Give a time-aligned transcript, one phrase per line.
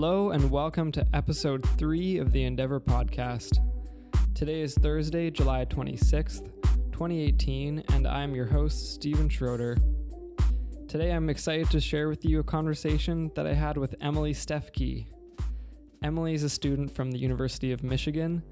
[0.00, 3.58] Hello, and welcome to episode three of the Endeavor podcast.
[4.32, 6.44] Today is Thursday, July 26th,
[6.92, 9.76] 2018, and I'm your host, Stephen Schroeder.
[10.86, 15.08] Today, I'm excited to share with you a conversation that I had with Emily Stefke.
[16.04, 18.44] Emily is a student from the University of Michigan,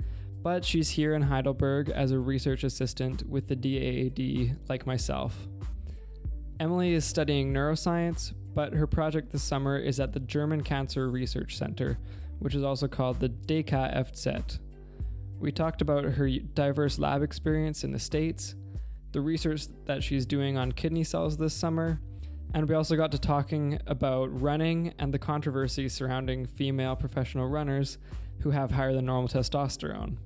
[0.43, 5.47] but she's here in Heidelberg as a research assistant with the DAAD, like myself.
[6.59, 11.59] Emily is studying neuroscience, but her project this summer is at the German Cancer Research
[11.59, 11.99] Center,
[12.39, 14.59] which is also called the DKFZ.
[15.39, 18.55] We talked about her diverse lab experience in the States,
[19.13, 22.01] the research that she's doing on kidney cells this summer,
[22.55, 27.99] and we also got to talking about running and the controversy surrounding female professional runners
[28.41, 30.17] who have higher than normal testosterone.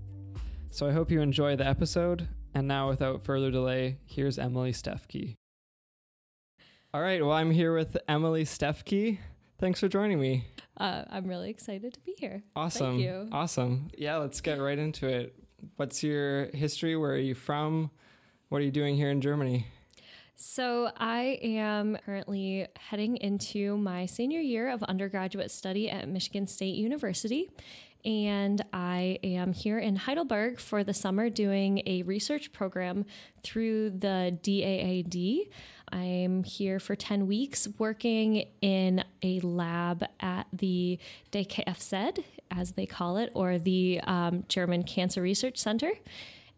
[0.71, 2.29] So I hope you enjoy the episode.
[2.55, 5.40] And now, without further delay, here's Emily Stefke.
[6.93, 9.19] All right, well, I'm here with Emily Stefke.
[9.61, 10.47] Thanks for joining me.
[10.77, 12.43] Uh, I'm really excited to be here.
[12.57, 12.97] Awesome.
[12.97, 13.29] Thank you.
[13.31, 13.93] Awesome.
[13.97, 15.37] Yeah, let's get right into it.
[15.77, 16.97] What's your history?
[16.97, 17.93] Where are you from?
[18.49, 19.69] What are you doing here in Germany?
[20.35, 26.75] So, I am currently heading into my senior year of undergraduate study at Michigan State
[26.75, 27.51] University.
[28.05, 33.05] And I am here in Heidelberg for the summer doing a research program
[33.43, 35.49] through the DAAD.
[35.93, 40.99] I'm here for 10 weeks working in a lab at the
[41.33, 45.91] DKFZ, as they call it, or the um, German Cancer Research Center.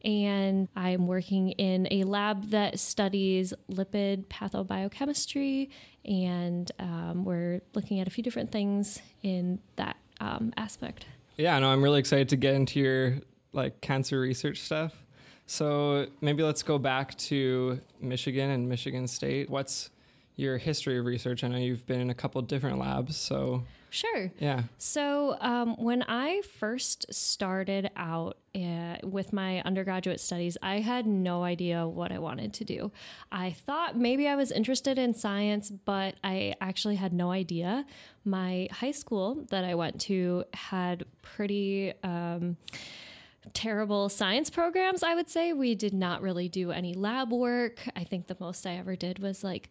[0.04, 5.70] And I'm working in a lab that studies lipid pathobiochemistry,
[6.04, 11.06] and um, we're looking at a few different things in that um, aspect.
[11.36, 13.14] Yeah, no, I'm really excited to get into your
[13.52, 15.02] like cancer research stuff.
[15.46, 19.50] So maybe let's go back to Michigan and Michigan State.
[19.50, 19.90] What's
[20.36, 21.44] your history of research?
[21.44, 24.32] I know you've been in a couple different labs, so Sure.
[24.38, 24.62] yeah.
[24.78, 31.44] So, um, when I first started out uh, with my undergraduate studies, I had no
[31.44, 32.90] idea what I wanted to do.
[33.30, 37.84] I thought maybe I was interested in science, but I actually had no idea.
[38.24, 41.92] My high school that I went to had pretty.
[42.02, 42.56] Um,
[43.54, 45.52] terrible science programs, I would say.
[45.52, 47.80] We did not really do any lab work.
[47.96, 49.68] I think the most I ever did was like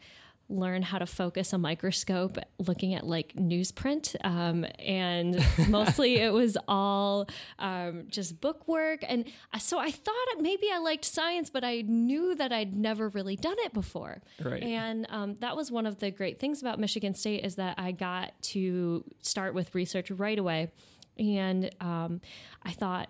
[0.51, 6.57] learn how to focus a microscope looking at like newsprint um, and mostly it was
[6.67, 7.27] all
[7.59, 9.03] um, just book work.
[9.07, 9.25] And
[9.59, 13.55] so i thought maybe i liked science but i knew that i'd never really done
[13.59, 14.21] it before.
[14.41, 14.61] Right.
[14.63, 17.91] and um, that was one of the great things about michigan state is that i
[17.91, 20.71] got to start with research right away.
[21.17, 22.21] And um,
[22.63, 23.09] i thought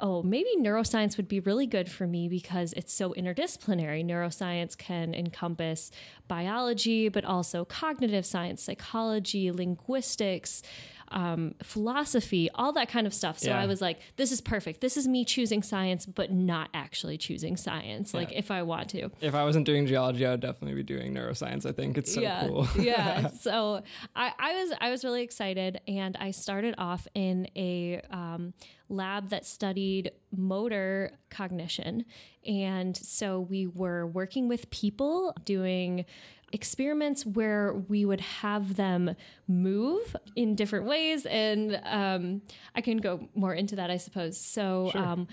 [0.00, 4.04] oh, maybe neuroscience would be really good for me because it's so interdisciplinary.
[4.04, 5.90] Neuroscience can encompass
[6.28, 10.62] biology, but also cognitive science, psychology, linguistics.
[11.10, 13.38] Um, philosophy, all that kind of stuff.
[13.38, 13.60] So Yeah.
[13.60, 14.80] I was like, this is perfect.
[14.80, 19.10] This is me choosing science, but not actually choosing science, like if I want to.
[19.20, 21.64] If I wasn't doing geology, I would definitely be doing neuroscience.
[21.66, 22.68] I think it's so yeah, cool.
[22.78, 23.28] yeah.
[23.28, 23.82] So
[24.14, 28.52] I, I was I was really excited, and I started off in a um,
[28.88, 32.04] lab that studied motor cognition,
[32.46, 36.04] and so we were working with people doing
[36.52, 39.14] experiments where we would have them
[39.46, 42.40] move in different ways and um,
[42.74, 45.28] i can go more into that i suppose so um,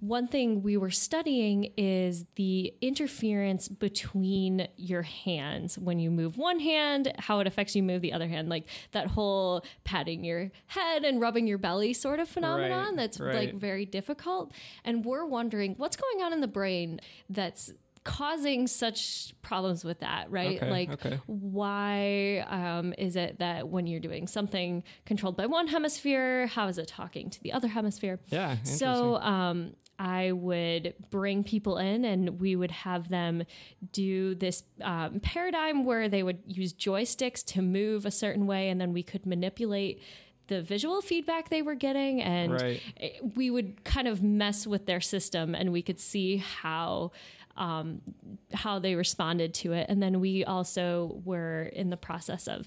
[0.00, 6.60] one thing we were studying is the interference between your hands when you move one
[6.60, 11.04] hand, how it affects you move the other hand, like that whole patting your head
[11.04, 13.34] and rubbing your belly sort of phenomenon Right, that's right.
[13.34, 14.52] like very difficult.
[14.84, 17.00] And we're wondering what's going on in the brain
[17.30, 17.72] that's
[18.04, 20.56] causing such problems with that, right?
[20.56, 21.20] Okay, like okay.
[21.26, 26.78] why um, is it that when you're doing something controlled by one hemisphere, how is
[26.78, 28.18] it talking to the other hemisphere?
[28.28, 33.42] Yeah, So um, I would bring people in and we would have them
[33.92, 38.80] do this um, paradigm where they would use joysticks to move a certain way and
[38.80, 40.00] then we could manipulate
[40.46, 42.80] the visual feedback they were getting and Right.
[43.36, 47.12] we would kind of mess with their system and we could see how
[47.60, 48.00] um,
[48.52, 52.66] how they responded to it and then we also were in the process of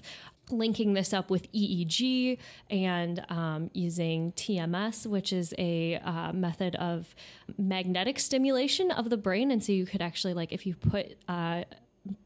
[0.50, 2.38] linking this up with EEG
[2.70, 7.14] and um, using TMS, which is a uh, method of
[7.58, 9.50] magnetic stimulation of the brain.
[9.50, 11.64] And so you could actually, like, if you put uh,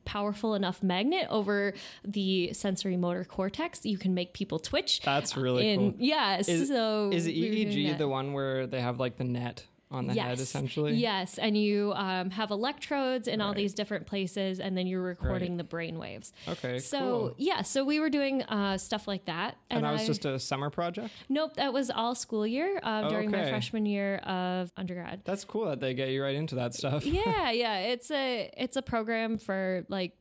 [0.04, 1.74] powerful enough magnet over
[2.04, 5.00] the sensory motor cortex, you can make people twitch.
[5.02, 5.94] That's really in, cool.
[5.98, 6.38] Yeah.
[6.38, 9.64] Is, so is we were doing EEG the one where they have like the net
[9.90, 10.94] on the head, essentially.
[10.94, 15.56] Yes, and you um, have electrodes in all these different places, and then you're recording
[15.56, 16.32] the brain waves.
[16.46, 16.79] Okay.
[16.79, 17.35] So cool.
[17.38, 20.38] yeah, so we were doing uh, stuff like that, And, that was I- just a
[20.38, 21.11] summer project.
[21.31, 21.55] nope.
[21.55, 25.23] That was all school year um, during my freshman year of undergrad.
[25.25, 27.06] That's cool that they get you right into that stuff.
[27.06, 27.79] yeah, yeah.
[27.79, 30.12] It's a it's a program for like,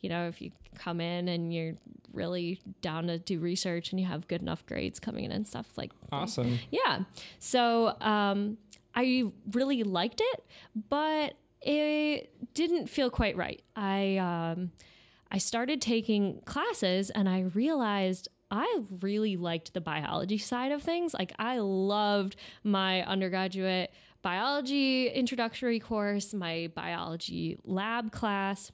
[0.00, 1.74] you know, if you come in and you're
[2.12, 5.66] really down to do research and you have good enough grades coming in and stuff
[5.76, 6.58] like Awesome.
[6.70, 7.00] yeah.
[7.38, 8.56] So um,
[8.94, 10.44] I really liked it,
[10.88, 13.62] but it didn't feel quite right.
[13.76, 14.72] I um,
[15.30, 21.14] I started taking classes and I realized I really liked the biology side of things.
[21.14, 23.92] Like I loved my undergraduate
[24.22, 28.72] biology introductory course, my biology lab class.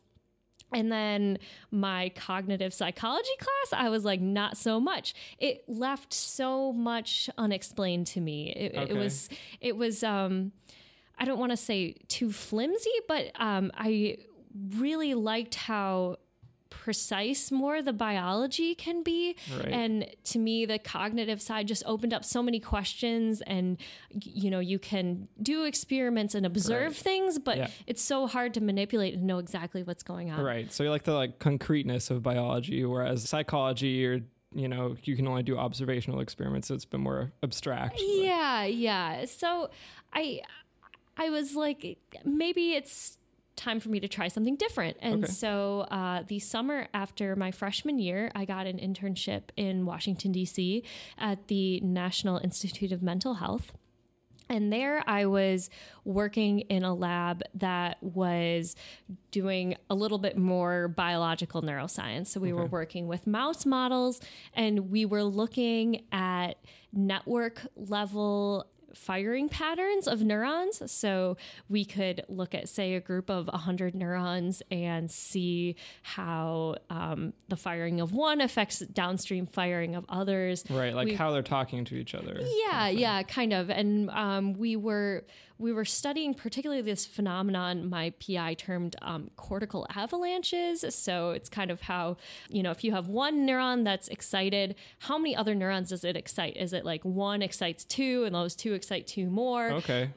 [0.73, 1.39] And then
[1.71, 5.15] my cognitive psychology class, I was like, not so much.
[5.39, 8.51] It left so much unexplained to me.
[8.51, 9.29] It, it was,
[9.61, 10.53] it was, um,
[11.19, 14.19] I don't want to say too flimsy, but um, I
[14.77, 16.17] really liked how
[16.85, 19.69] precise more the biology can be Right.
[19.69, 23.79] and to me the cognitive side just opened up so many questions and
[24.23, 26.97] you know you can do experiments and observe Right.
[26.97, 27.71] things but Yeah.
[27.87, 30.71] it's so hard to manipulate and know exactly what's going on Right.
[30.73, 34.21] So you like the like concreteness of biology, whereas psychology or
[34.55, 36.69] you know you can only do observational experiments.
[36.69, 37.99] So it's been more abstract.
[38.01, 39.25] Yeah, yeah.
[39.27, 39.71] So
[40.13, 40.41] I
[41.17, 43.19] I was like maybe it's
[43.57, 44.97] time for me to try something different.
[45.01, 45.33] And Okay.
[45.33, 50.85] so uh, the summer after my freshman year, I got an internship in Washington D.C.
[51.19, 53.73] at the National Institute of Mental Health.
[54.49, 55.71] And there I was
[56.05, 58.77] working in a lab that was
[59.33, 62.29] doing a little bit more biological neuroscience.
[62.29, 64.21] So we were working with mouse models
[64.55, 66.59] and we were looking at
[66.93, 70.83] network level firing patterns of neurons.
[70.91, 71.37] So
[71.69, 77.57] we could look at, say, a group of 100 neurons and see how um, the
[77.57, 80.65] firing of one affects downstream firing of others.
[80.71, 80.95] Right.
[80.95, 82.41] Like We- how they're talking to each other.
[82.69, 83.71] yeah, yeah, kind of.
[83.71, 85.25] And um, we were
[85.59, 90.85] we were studying particularly this phenomenon my PI termed um, cortical avalanches.
[90.95, 92.17] So it's kind of how
[92.49, 96.17] you know if you have one neuron that's excited, how many other neurons does it
[96.17, 96.57] excite?
[96.57, 99.71] Is it like one excites two, and those two excite two more?
[99.71, 100.11] Okay.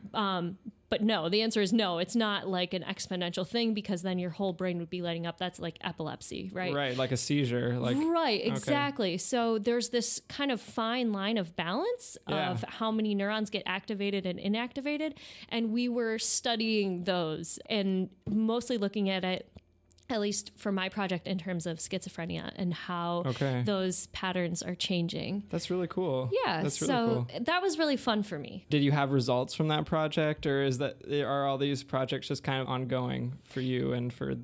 [0.90, 2.00] But no, the answer is no.
[2.00, 5.38] It's not like an exponential thing because then your whole brain would be lighting up.
[5.38, 6.74] That's like epilepsy, right?
[6.74, 6.98] Right.
[6.98, 7.78] Like a seizure.
[7.78, 9.18] Like right, exactly.
[9.20, 12.50] So there's this kind of fine line of balance Yeah.
[12.52, 15.14] of how many neurons get activated and inactivated.
[15.50, 19.52] And we were studying those and mostly looking at it,
[20.10, 23.62] at least for my project, in terms of schizophrenia and how Okay.
[23.66, 25.44] those patterns are changing.
[25.50, 26.30] that's really cool.
[26.46, 27.40] Yeah, That's really so cool.
[27.42, 28.66] that was really fun for me.
[28.70, 32.44] Did you have results from that project, or is that are all these projects just
[32.44, 34.36] kind of ongoing for you and for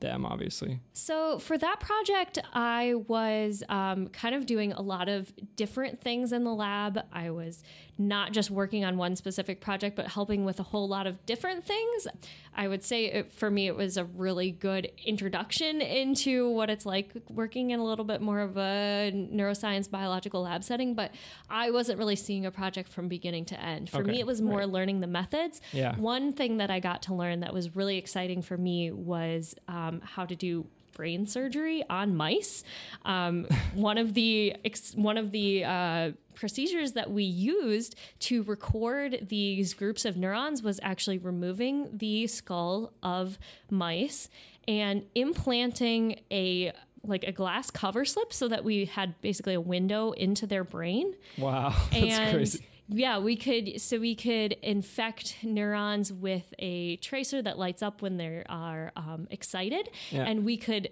[0.00, 0.80] them, obviously?
[0.92, 6.32] So for that project, I was um, kind of doing a lot of different things
[6.32, 7.00] in the lab.
[7.12, 7.62] I was
[8.00, 11.64] not just working on one specific project, but helping with a whole lot of different
[11.64, 12.06] things.
[12.54, 16.86] I would say it, for me, it was a really good introduction into what it's
[16.86, 20.94] like working in a little bit more of a neuroscience biological lab setting.
[20.94, 21.12] But
[21.50, 23.90] I wasn't really seeing a project from beginning to end.
[23.90, 24.68] For Okay, me, it was more right.
[24.68, 25.60] learning the methods.
[25.72, 25.96] Yeah.
[25.96, 30.00] One thing that I got to learn that was really exciting for me was um,
[30.04, 30.66] how to do
[30.98, 32.64] brain surgery on mice.
[33.04, 39.26] Um, one of the ex- one of the uh, procedures that we used to record
[39.28, 43.38] these groups of neurons was actually removing the skull of
[43.70, 44.28] mice
[44.66, 46.72] and implanting a
[47.04, 51.14] like a glass cover slip so that we had basically a window into their brain
[51.38, 51.74] Wow.
[51.92, 52.66] That's and crazy.
[52.88, 58.16] Yeah we could so we could infect neurons with a tracer that lights up when
[58.16, 60.24] they are um, excited Yeah.
[60.24, 60.88] and we could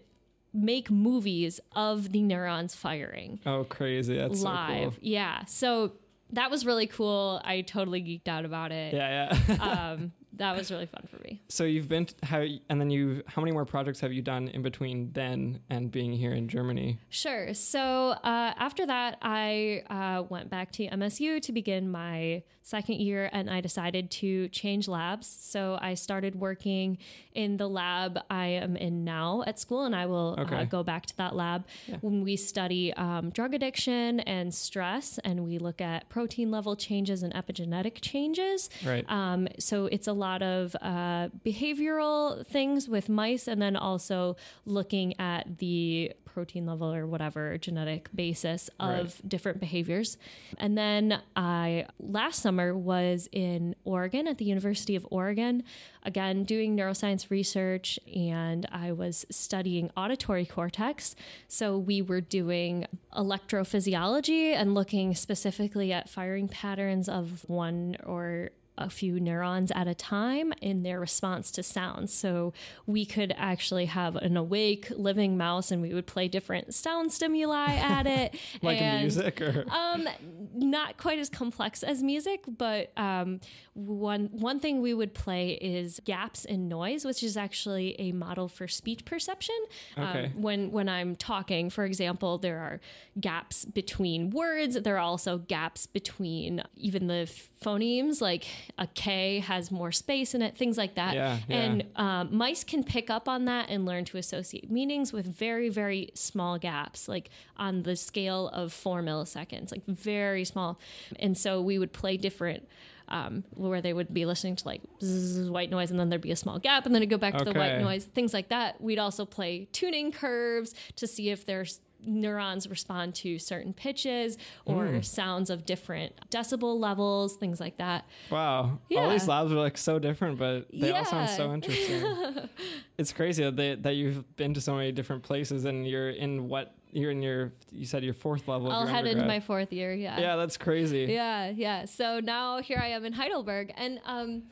[0.53, 4.17] make movies of the neurons firing Oh, crazy.
[4.17, 4.99] That's live so cool.
[5.01, 5.93] yeah so
[6.31, 9.55] that was really cool i totally geeked out about it Yeah, yeah.
[9.93, 13.41] um, that was really fun for me so you've been how and then you've how
[13.43, 16.99] many more projects have you done in between then and being here in Germany?
[17.09, 17.55] Sure.
[17.55, 23.31] So uh, after that, I uh, went back to MSU to begin my second year,
[23.33, 25.29] and I decided to change labs.
[25.29, 26.99] So I started working
[27.33, 30.57] in the lab I am in now at school, and I will Okay.
[30.57, 31.65] uh, go back to that lab
[32.01, 37.23] when we study um, drug addiction and stress, and we look at protein level changes
[37.23, 38.69] and epigenetic changes.
[38.85, 39.05] Right.
[39.09, 45.19] Um, so it's a lot of uh, behavioral things with mice, and then also looking
[45.21, 49.29] at the protein level or whatever genetic basis of Right.
[49.29, 50.19] different behaviors.
[50.59, 55.63] And then I last summer was in Oregon at the University of Oregon,
[56.03, 61.17] again doing neuroscience research, and I was studying auditory cortex.
[61.49, 68.91] So we were doing electrophysiology and looking specifically at firing patterns of one or a
[68.91, 72.13] few neurons at a time in their response to sounds.
[72.13, 72.53] So
[72.87, 77.75] we could actually have an awake living mouse and we would play different sound stimuli
[77.75, 78.35] at it.
[78.63, 80.09] Like and, music or Um,
[80.55, 83.41] not quite as complex as music, but um,
[83.77, 88.49] one one thing we would play is gaps in noise, which is actually a model
[88.49, 89.55] for speech perception.
[89.99, 90.27] Okay.
[90.27, 92.81] Um, when when I'm talking, for example, there are
[93.21, 94.81] gaps between words.
[94.81, 97.31] There are also gaps between even the
[97.63, 98.23] phonemes.
[98.23, 98.47] Like
[98.79, 101.15] a K has more space in it, things like that.
[101.15, 101.57] Yeah, yeah.
[101.57, 105.69] And um, mice can pick up on that and learn to associate meanings with very,
[105.69, 107.29] very small gaps, like
[107.59, 110.81] on the scale of four milliseconds, like very small.
[111.19, 112.67] And so we would play different.
[113.09, 116.33] Um, where they would be listening to like zzz, white noise and then there'd be
[116.33, 118.81] a small gap and then it'd go back to the white noise, things like that.
[118.81, 124.87] We'd also play tuning curves to see if there's neurons respond to certain pitches or
[124.87, 125.01] Hmm.
[125.01, 128.05] sounds of different decibel levels, things like that.
[128.31, 128.79] Wow.
[128.97, 132.49] All these labs are like so different, but they all sound so interesting.
[132.99, 136.49] it's crazy that, they, that you've been to so many different places and you're in
[136.49, 138.71] what you're in your you said your fourth level.
[138.71, 139.93] I'll head into my fourth year.
[139.95, 140.19] Yeah.
[140.21, 141.07] Yeah, that's crazy.
[141.11, 141.51] Yeah.
[141.51, 141.85] Yeah.
[141.87, 144.45] So now here I am in Heidelberg and, um,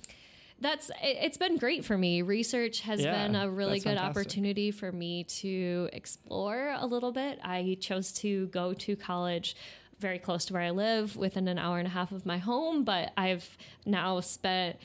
[0.61, 2.23] that's it, it's been great for me.
[2.23, 4.11] Research has Yeah, been a really good fantastic.
[4.23, 7.41] opportunity for me to explore a little bit.
[7.43, 9.57] I chose to go to college
[9.99, 12.85] very close to where I live, within an hour and a half of my home,
[12.85, 14.77] but I've now spent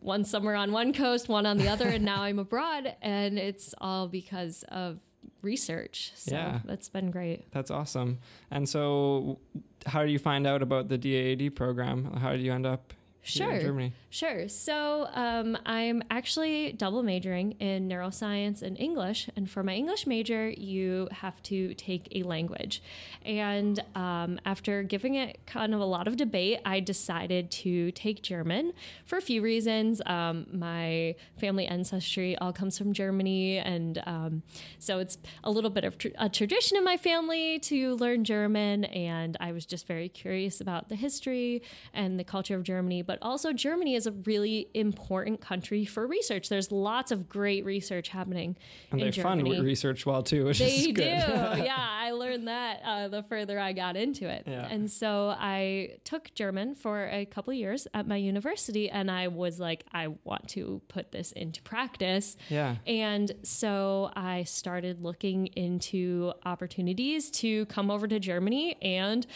[0.00, 3.74] one summer on one coast, one on the other, and now I'm abroad, and it's
[3.78, 4.98] all because of
[5.42, 6.12] research.
[6.14, 6.60] So Yeah.
[6.64, 7.50] that's been great.
[7.52, 8.18] That's awesome.
[8.50, 9.38] And so,
[9.86, 12.12] how do you find out about the DAAD program?
[12.14, 12.92] How do you end up
[13.28, 13.90] Sure.
[14.10, 14.48] Sure.
[14.48, 19.28] So um, I'm actually double majoring in neuroscience and English.
[19.36, 22.82] And for my English major, you have to take a language.
[23.24, 28.22] And um, after giving it kind of a lot of debate, I decided to take
[28.22, 28.72] German
[29.04, 30.00] for a few reasons.
[30.06, 33.58] Um, my family ancestry all comes from Germany.
[33.58, 34.42] And um,
[34.78, 38.86] so it's a little bit of tr- a tradition in my family to learn German.
[38.86, 43.02] And I was just very curious about the history and the culture of Germany.
[43.02, 46.48] But also, Germany is a really important country for research.
[46.48, 48.56] There's lots of great research happening
[48.90, 50.92] And they fund research well too, which They is do.
[50.92, 51.04] good.
[51.64, 54.44] yeah, I learned that uh, the further I got into it.
[54.46, 54.66] Yeah.
[54.68, 59.28] And so I took German for a couple of years at my university, and I
[59.28, 62.36] was like, I want to put this into practice.
[62.48, 62.76] yeah.
[62.86, 69.26] And so I started looking into opportunities to come over to Germany and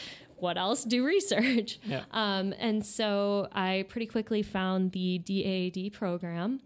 [0.42, 1.78] what else do research.
[1.84, 2.02] Yeah.
[2.10, 6.60] Um, and so I pretty quickly found the DAAD program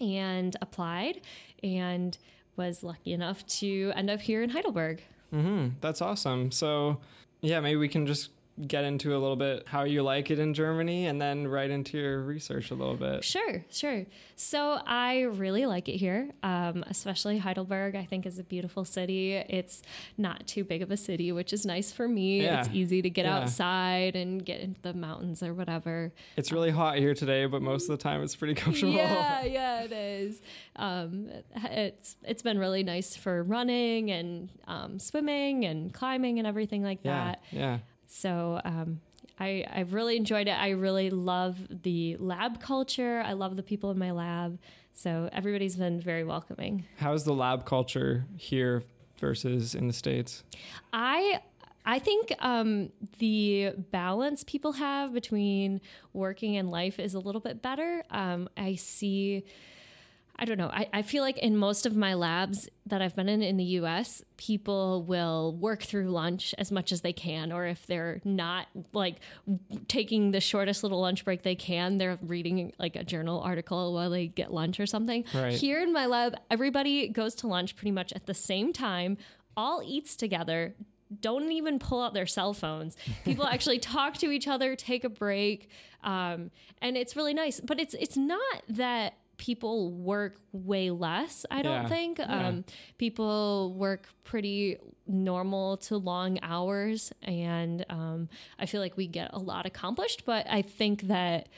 [0.00, 1.22] and applied
[1.62, 2.16] and
[2.56, 5.02] was lucky enough to end up here in Heidelberg.
[5.30, 6.50] hmm That's awesome.
[6.50, 7.00] So,
[7.40, 8.30] yeah, maybe we can just
[8.66, 11.96] get into a little bit how you like it in Germany and then right into
[11.98, 13.22] your research a little bit.
[13.22, 14.06] Sure, sure.
[14.34, 17.94] So I really like it here, um, especially Heidelberg.
[17.94, 19.34] I think is a beautiful city.
[19.34, 19.82] It's
[20.16, 22.42] not too big of a city, which is nice for me.
[22.42, 22.60] Yeah.
[22.60, 23.38] It's easy to get Yeah.
[23.38, 26.12] outside and get into the mountains or whatever.
[26.36, 28.94] It's really hot here today, but most of the time it's pretty comfortable.
[28.94, 30.40] Yeah, yeah, it is.
[30.76, 36.82] Um, it's it's been really nice for running and um, swimming and climbing and everything
[36.82, 37.24] like Yeah.
[37.24, 37.42] that.
[37.50, 37.78] Yeah.
[38.08, 39.00] So um,
[39.38, 40.58] I, I've really enjoyed it.
[40.58, 43.22] I really love the lab culture.
[43.24, 44.58] I love the people in my lab.
[44.94, 46.86] So everybody's been very welcoming.
[46.96, 48.82] How's the lab culture here
[49.20, 50.42] versus in the States?
[50.92, 51.40] I
[51.86, 55.80] I think um, the balance people have between
[56.12, 58.02] working and life is a little bit better.
[58.10, 59.44] Um, I see.
[60.38, 60.70] I don't know.
[60.72, 63.64] I, I feel like in most of my labs that I've been in in the
[63.64, 67.50] US, people will work through lunch as much as they can.
[67.50, 69.16] Or if they're not like
[69.88, 74.10] taking the shortest little lunch break they can, they're reading like a journal article while
[74.10, 75.24] they get lunch or something.
[75.34, 75.52] Right.
[75.54, 79.18] Here in my lab, everybody goes to lunch pretty much at the same time,
[79.56, 80.76] all eats together,
[81.20, 82.96] don't even pull out their cell phones.
[83.24, 85.70] People actually talk to each other, take a break,
[86.04, 87.60] um, and it's really nice.
[87.60, 91.46] But it's it's not that people work way less.
[91.50, 92.48] I don't Yeah, think yeah.
[92.48, 92.64] um,
[92.98, 94.76] people work pretty
[95.06, 98.28] normal to long hours, and um,
[98.58, 100.24] I feel like we get a lot accomplished.
[100.26, 101.48] But I think that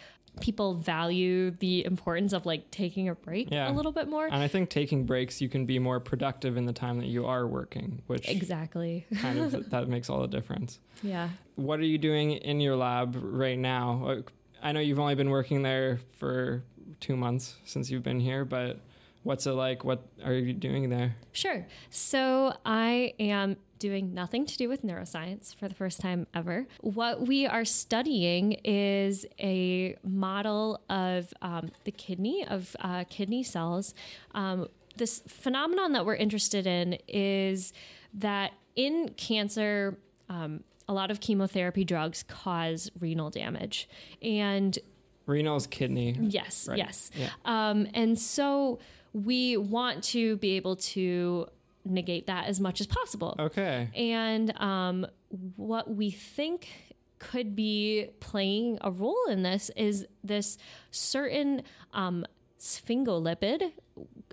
[0.41, 3.69] people value the importance of like taking a break Yeah.
[3.69, 4.27] a little bit more.
[4.27, 7.27] And I think taking breaks, you can be more productive in the time that you
[7.27, 9.07] are working, which exactly.
[9.21, 10.79] kind of that makes all the difference.
[11.03, 11.31] Yeah.
[11.57, 14.19] What are you doing in your lab right now?
[14.63, 16.63] I know you've only been working there for
[17.00, 18.80] two months since you've been here, but
[19.23, 19.85] what's it like?
[19.85, 21.16] What are you doing there?
[21.33, 21.66] Sure.
[21.90, 26.66] So I am doing nothing to do with neuroscience for the first time ever.
[26.80, 33.95] What we are studying is a model of um, the kidney, of uh, kidney cells.
[34.33, 37.73] Um, this phenomenon that we're interested in is
[38.12, 43.88] that in cancer, um, a lot of chemotherapy drugs cause renal damage.
[44.21, 44.78] And
[45.31, 46.17] Renal's kidney.
[46.21, 46.79] Yes, Right.
[46.79, 47.11] yes.
[47.17, 47.29] Yeah.
[47.45, 48.79] Um, and so
[49.13, 51.47] we want to be able to
[51.85, 53.35] negate that as much as possible.
[53.39, 53.89] Okay.
[53.95, 55.07] And um,
[55.57, 56.69] what we think
[57.19, 60.59] could be playing a role in this is this
[60.91, 62.25] certain um,
[62.59, 63.73] sphingolipid.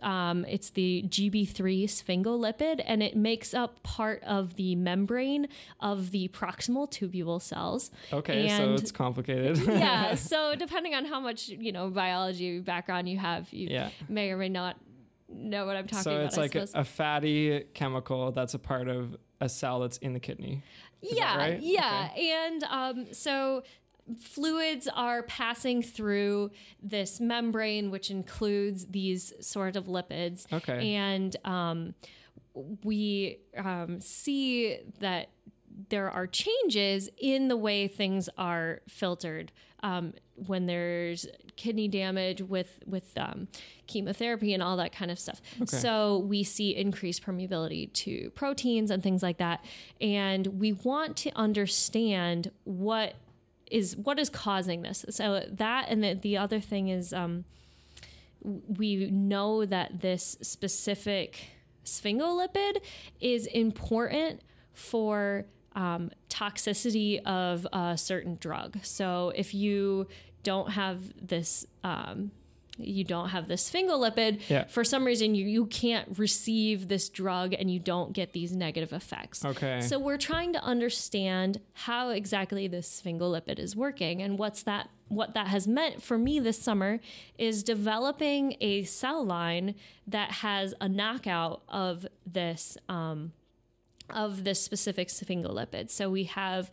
[0.04, 5.48] Um, it's the GB3 sphingolipid, and it makes up part of the membrane
[5.80, 7.92] of the proximal tubule cells.
[8.12, 8.50] Okay.
[8.50, 9.58] so it's complicated.
[9.68, 10.16] yeah.
[10.28, 13.90] So depending on how much you know biology background you have, you yeah.
[14.10, 14.78] may or may not
[15.30, 16.34] know what I'm talking So about.
[16.34, 20.14] So it's like a, a fatty chemical that's a part of a cell that's in
[20.14, 20.64] the kidney.
[21.02, 21.60] Is yeah, right?
[21.60, 23.64] yeah, and um, so
[24.20, 30.52] fluids are passing through this membrane, which includes these sort of lipids.
[30.52, 30.94] Okay.
[30.96, 31.94] and um,
[32.84, 35.30] we um, see that
[35.90, 39.52] there are changes in the way things are filtered
[39.84, 40.14] um,
[40.48, 43.48] when there's kidney damage with with um,
[43.86, 45.42] chemotherapy and all that kind of stuff.
[45.66, 49.64] So we see increased permeability to proteins and things like that,
[50.02, 53.16] and we want to understand what
[53.72, 55.06] is what is causing this.
[55.10, 57.14] So that and the, the other thing is.
[57.14, 57.46] Um,
[58.44, 61.50] we know that this specific
[61.84, 62.78] sphingolipid
[63.20, 64.42] is important
[64.74, 65.46] for
[65.76, 68.78] um, toxicity of a certain drug.
[68.84, 70.08] So if you
[70.44, 72.32] don't have this, um,
[72.78, 74.66] you don't have this sphingolipid, Yeah.
[74.66, 78.94] for some reason you, you can't receive this drug and you don't get these negative
[78.94, 79.44] effects.
[79.46, 79.82] Okay.
[79.82, 85.34] So we're trying to understand how exactly this sphingolipid is working and what's that what
[85.36, 87.00] that has meant for me this summer
[87.38, 89.74] is developing a cell line
[90.06, 93.32] that has a knockout of this um,
[94.10, 95.90] of this specific sphingolipid.
[95.90, 96.70] So we have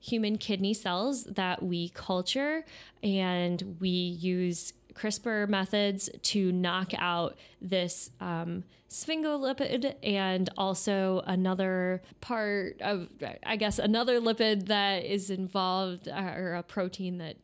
[0.00, 2.64] human kidney cells that we culture
[3.02, 12.80] and we use CRISPR methods to knock out this um, sphingolipid and also another part
[12.80, 13.08] of,
[13.44, 17.36] I guess, another lipid that is involved uh, or a protein that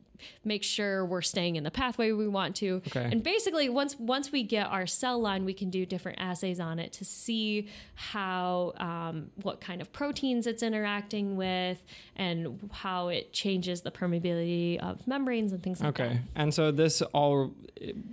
[0.45, 2.83] makes sure we're staying in the pathway we want to.
[2.89, 3.09] Okay.
[3.11, 6.79] And basically, once once we get our cell line, we can do different assays on
[6.79, 11.83] it to see how um, what kind of proteins it's interacting with
[12.17, 16.03] and how it changes the permeability of membranes and things like that.
[16.03, 16.21] Okay.
[16.35, 17.55] And so this all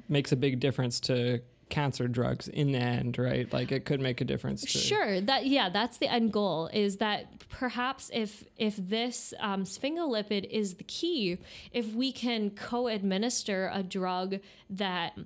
[0.09, 3.51] makes a big difference to cancer drugs in the end, right?
[3.51, 5.19] Like it could make a difference to Sure.
[5.21, 6.69] That yeah, that's the end goal.
[6.73, 11.37] Is that perhaps if if this um, sphingolipid is the key,
[11.71, 14.37] if we can co-administer a drug
[14.69, 15.17] that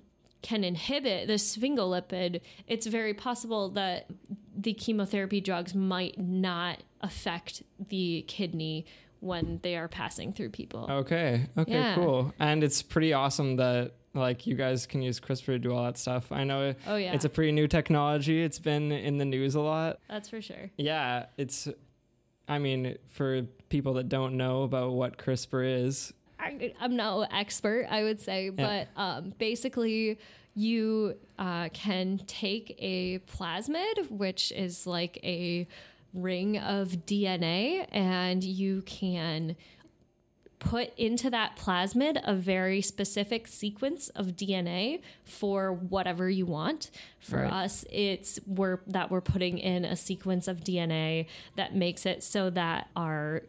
[0.41, 4.09] can inhibit the sphingolipid, it's very possible that
[4.57, 8.85] the chemotherapy drugs might not affect the kidney
[9.19, 10.87] when they are passing through people.
[10.89, 11.45] Okay.
[11.55, 11.93] Okay, Yeah.
[11.95, 12.33] cool.
[12.39, 15.97] And it's pretty awesome that like you guys can use CRISPR to do all that
[15.97, 16.31] stuff.
[16.31, 18.41] I know Oh yeah, it's a pretty new technology.
[18.43, 19.99] It's been in the news a lot.
[20.09, 20.71] that's for sure.
[20.77, 21.67] Yeah, it's
[22.47, 27.85] I mean, for people that don't know about what CRISPR is, I, I'm no expert,
[27.89, 30.17] I would say, but um, basically,
[30.55, 35.67] you uh, can take a plasmid, which is like a
[36.13, 39.55] ring of DNA, and you can
[40.61, 46.91] put into that plasmid a very specific sequence of DNA for whatever you want.
[47.19, 47.51] For Right.
[47.51, 51.25] us, it's we're that we're putting in a sequence of DNA
[51.57, 53.43] that makes it so that our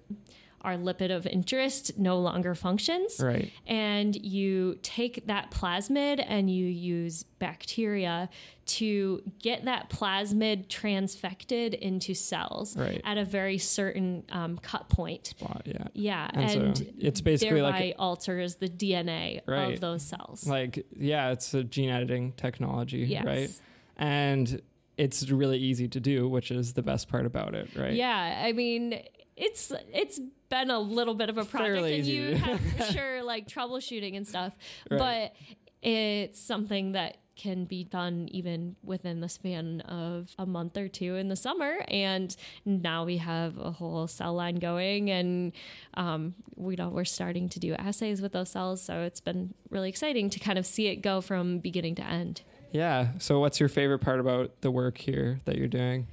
[0.62, 3.50] our lipid of interest no longer functions right?
[3.66, 8.28] and you take that plasmid and you use bacteria
[8.64, 13.00] to get that plasmid transfected into cells Right.
[13.04, 15.26] at a very certain um, cut point.
[15.38, 15.88] Spot, yeah.
[15.94, 19.74] Yeah, And, and, so it's basically thereby like alters the DNA Right.
[19.74, 20.46] of those cells.
[20.46, 23.24] like yeah, it's a gene editing technology, yes.
[23.24, 23.50] right?
[23.96, 24.62] And
[24.96, 27.94] it's really easy to do, which is the best part about it, right?
[27.94, 29.02] Yeah, I mean,
[29.36, 33.22] it's it's been a little bit of a project Fairly and you have for sure
[33.22, 34.52] like troubleshooting and stuff
[34.90, 34.98] Right.
[34.98, 35.36] but
[35.82, 41.16] it's something that can be done even within the span of a month or two
[41.16, 45.52] in the summer and now we have a whole cell line going and
[45.94, 49.88] um, we know we're starting to do assays with those cells so it's been really
[49.88, 53.08] exciting to kind of see it go from beginning to end Yeah.
[53.18, 56.08] So, what's your favorite part about the work here that you're doing,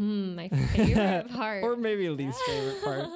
[0.00, 3.06] hmm, my favorite part or maybe least favorite part?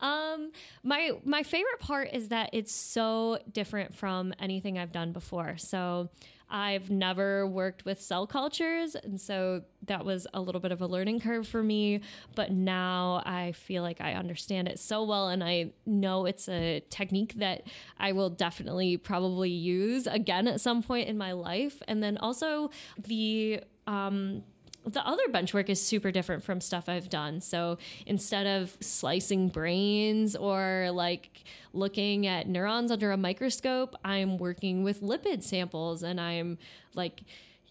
[0.00, 0.50] Um,
[0.82, 5.56] my my favorite part is that it's so different from anything I've done before.
[5.58, 6.10] So
[6.52, 10.86] I've never worked with cell cultures, and so that was a little bit of a
[10.86, 12.00] learning curve for me.
[12.34, 16.80] But now I feel like I understand it so well, and I know it's a
[16.90, 17.68] technique that
[17.98, 21.82] I will definitely probably use again at some point in my life.
[21.86, 24.42] And then also the um,
[24.86, 27.40] the other bench work is super different from stuff I've done.
[27.40, 34.82] So instead of slicing brains or like looking at neurons under a microscope, I'm working
[34.82, 36.58] with lipid samples and I'm
[36.94, 37.22] like,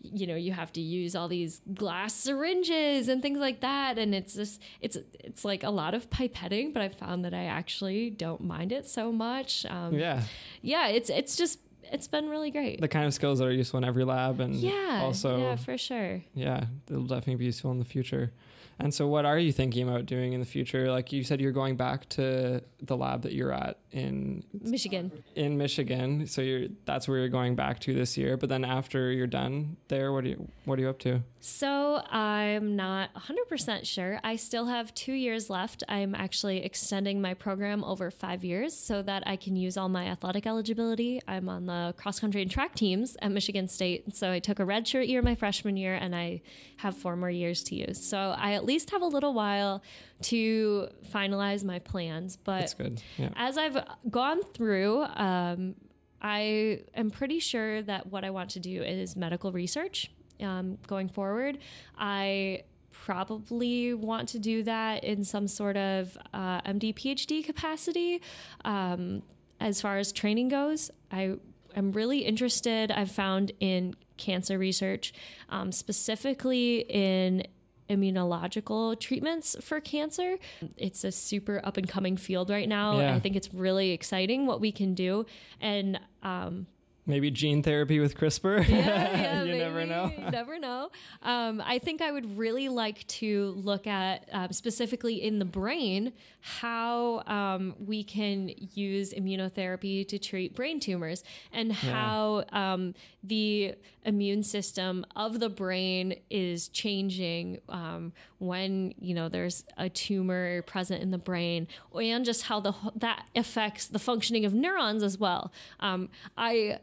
[0.01, 3.97] you know, you have to use all these glass syringes and things like that.
[3.97, 7.45] And it's just, it's, it's like a lot of pipetting, but I found that I
[7.45, 9.65] actually don't mind it so much.
[9.65, 10.21] Um, Yeah.
[10.61, 11.59] yeah, it's, it's just,
[11.91, 12.81] it's been really great.
[12.81, 15.01] The kind of skills that are useful in every lab, and yeah.
[15.03, 16.23] also yeah, for sure.
[16.33, 18.31] yeah, they'll definitely be useful in the future.
[18.79, 20.89] And so, what are you thinking about doing in the future?
[20.91, 25.11] Like you said, you're going back to the lab that you're at in Michigan.
[25.35, 26.27] in Michigan.
[26.27, 28.37] So you're that's where you're going back to this year.
[28.37, 31.21] But then after you're done there, what are you what are you up to?
[31.41, 34.19] So I'm not 100% sure.
[34.23, 35.83] I still have two years left.
[35.87, 40.07] I'm actually extending my program over five years so that I can use all my
[40.07, 41.21] athletic eligibility.
[41.27, 44.15] I'm on the cross country and track teams at Michigan State.
[44.15, 46.41] So I took a redshirt year my freshman year and I
[46.77, 48.03] have four more years to use.
[48.05, 49.81] So I at least have a little while
[50.21, 52.37] to finalize my plans.
[52.37, 53.01] But That's good.
[53.17, 53.29] Yeah.
[53.35, 53.77] as I've
[54.09, 55.75] gone through, um,
[56.21, 61.09] I am pretty sure that what I want to do is medical research um, going
[61.09, 61.57] forward.
[61.97, 68.21] I probably want to do that in some sort of uh, MD PhD capacity.
[68.65, 69.23] Um,
[69.59, 71.37] as far as training goes, I
[71.75, 75.13] am really interested, I've found in cancer research,
[75.49, 77.45] um, specifically in
[77.89, 80.37] immunological treatments for cancer.
[80.77, 82.99] It's a super up and coming field right now.
[82.99, 83.15] Yeah.
[83.15, 85.25] I think it's really exciting what we can do.
[85.59, 86.67] And um,
[87.05, 88.67] Maybe gene therapy with CRISPR.
[88.67, 89.89] yeah, yeah, you never maybe.
[89.89, 90.29] know.
[90.29, 90.89] Never know.
[91.23, 96.13] Um, I think I would really like to look at um, specifically in the brain
[96.41, 104.43] how um, we can use immunotherapy to treat brain tumors and how um, the immune
[104.43, 111.11] system of the brain is changing um, when you know there's a tumor present in
[111.11, 115.51] the brain, and just how the that affects the functioning of neurons as well.
[115.79, 116.79] Um, I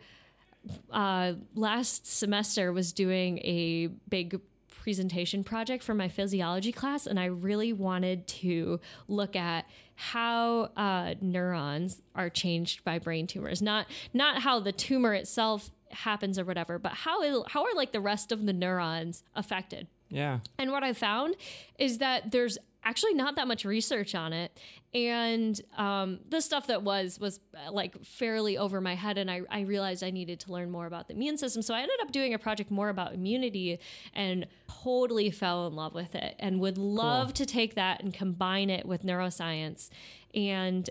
[0.90, 7.24] uh, last semester was doing a big presentation project for my physiology class, and I
[7.26, 13.60] really wanted to look at how uh, neurons are changed by brain tumors.
[13.60, 17.92] Not not how the tumor itself happens or whatever, but how is, how are like
[17.92, 19.88] the rest of the neurons affected?
[20.08, 20.38] Yeah.
[20.58, 21.34] And what I found
[21.78, 24.56] is that there's actually not that much research on it.
[24.94, 29.18] And um, the stuff that was was uh, like fairly over my head.
[29.18, 31.60] And I, I realized I needed to learn more about the immune system.
[31.62, 33.80] So I ended up doing a project more about immunity
[34.14, 34.46] and
[34.84, 38.86] totally fell in love with it and would love to take that and combine it
[38.86, 39.90] with neuroscience.
[40.32, 40.88] And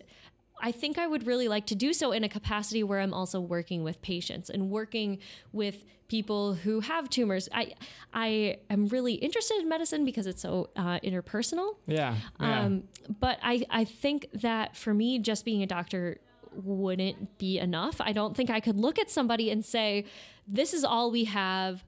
[0.62, 3.40] I think I would really like to do so in a capacity where I'm also
[3.40, 5.20] working with patients and working
[5.52, 7.50] with people who have tumors.
[7.52, 7.74] I
[8.14, 11.76] I am really interested in medicine because it's so uh, interpersonal.
[11.88, 12.16] Yeah.
[12.40, 12.62] yeah.
[12.62, 12.84] Um,
[13.20, 16.18] but I I think that for me, just being a doctor
[16.54, 18.00] wouldn't be enough.
[18.00, 20.06] I don't think I could look at somebody and say,
[20.48, 21.84] "This is all we have."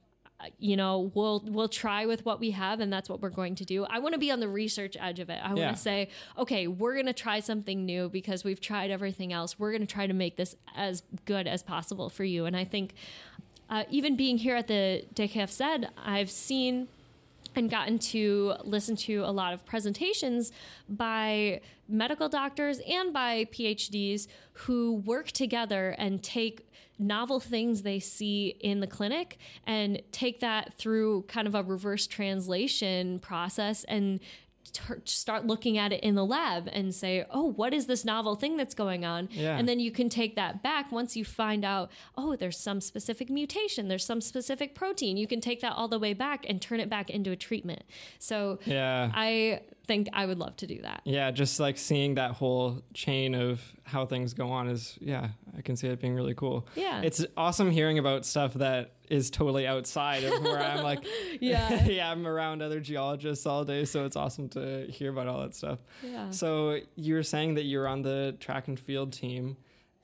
[0.60, 3.66] You know, we'll we'll try with what we have, and that's what we're going to
[3.66, 3.86] do.
[3.86, 5.40] I want to be on the research edge of it.
[5.44, 5.66] I Yeah.
[5.66, 9.58] want to say, okay, we're going to try something new because we've tried everything else.
[9.58, 12.46] We're going to try to make this as good as possible for you.
[12.46, 12.94] And I think
[13.70, 16.88] uh, even being here at the DKFZ, I've seen
[17.56, 20.52] and gotten to listen to a lot of presentations
[20.88, 26.67] by medical doctors and by PhDs who work together and take
[27.00, 32.08] novel things they see in the clinic and take that through kind of a reverse
[32.08, 34.20] translation process and
[35.06, 38.58] start looking at it in the lab and say, oh, what is this novel thing
[38.58, 39.30] that's going on?
[39.32, 39.58] Yeah.
[39.58, 43.30] And then you can take that back once you find out, oh, there's some specific
[43.30, 45.18] mutation, there's some specific protein.
[45.18, 47.84] You can take that all the way back and turn it back into a treatment.
[48.20, 49.12] So yeah.
[49.14, 51.02] I think I would love to do that.
[51.06, 55.62] Yeah, just like seeing that whole chain of how things go on is, yeah, I
[55.62, 56.68] can see it being really cool.
[56.76, 57.02] Yeah.
[57.02, 61.06] It's awesome hearing about stuff that is totally outside of where I'm like,
[61.40, 61.86] Yeah.
[61.86, 63.86] yeah, I'm around other geologists all day.
[63.86, 65.80] So it's awesome to hear about all that stuff.
[66.04, 66.30] yeah.
[66.32, 69.56] So you were saying that you're on the track and field team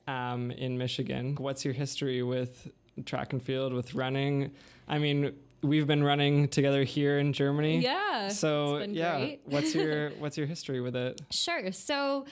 [0.08, 1.36] um, in Michigan.
[1.38, 2.70] What's your history with
[3.04, 4.52] track and field, with running?
[4.88, 7.78] I mean, we've been running together here in Germany.
[7.80, 8.28] Yeah.
[8.28, 9.40] So yeah, great.
[9.44, 11.20] what's your what's your history with it?
[11.30, 11.72] Sure.
[11.72, 12.26] So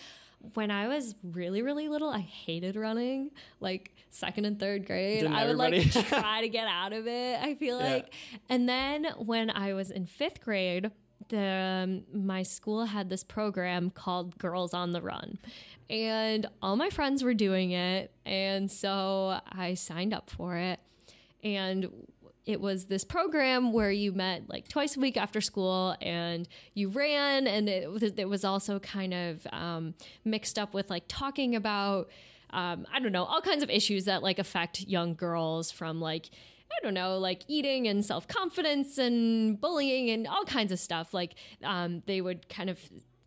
[0.54, 3.30] when I was really, really little, I hated running.
[3.60, 7.40] Like second and third grade, Didn't I would like try to get out of it.
[7.40, 7.92] I feel Yeah.
[7.94, 8.14] like.
[8.48, 10.90] And then when I was in fifth grade,
[11.28, 15.38] the um, my school had this program called Girls on the Run,
[15.88, 20.80] and all my friends were doing it, and so I signed up for it,
[21.42, 21.88] and
[22.44, 26.88] it was this program where you met like twice a week after school and you
[26.88, 31.54] ran and it was, it was also kind of um, mixed up with like talking
[31.54, 32.08] about
[32.50, 36.30] um, i don't know all kinds of issues that like affect young girls from like
[36.72, 41.12] I don't know, like eating and self confidence and bullying and all kinds of stuff.
[41.12, 42.80] Like um, they would kind of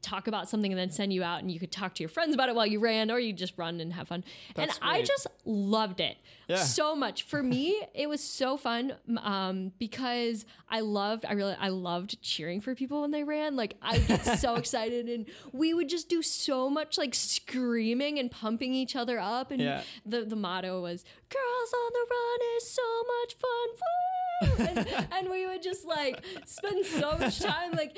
[0.05, 2.33] talk about something and then send you out and you could talk to your friends
[2.33, 4.23] about it while you ran or you just run and have fun.
[4.53, 6.57] That's and I just loved it Yeah.
[6.57, 7.23] so much.
[7.23, 12.61] For me, it was so fun um, because I loved, I really, I loved cheering
[12.61, 13.55] for people when they ran.
[13.55, 18.29] Like I get so excited and we would just do so much like screaming and
[18.29, 19.51] pumping each other up.
[19.51, 19.81] And Yeah.
[20.05, 22.81] the, the motto was girls on the run is so
[23.21, 23.69] much fun.
[23.73, 24.14] Woo!
[24.41, 27.97] And, and we would just like spend so much time like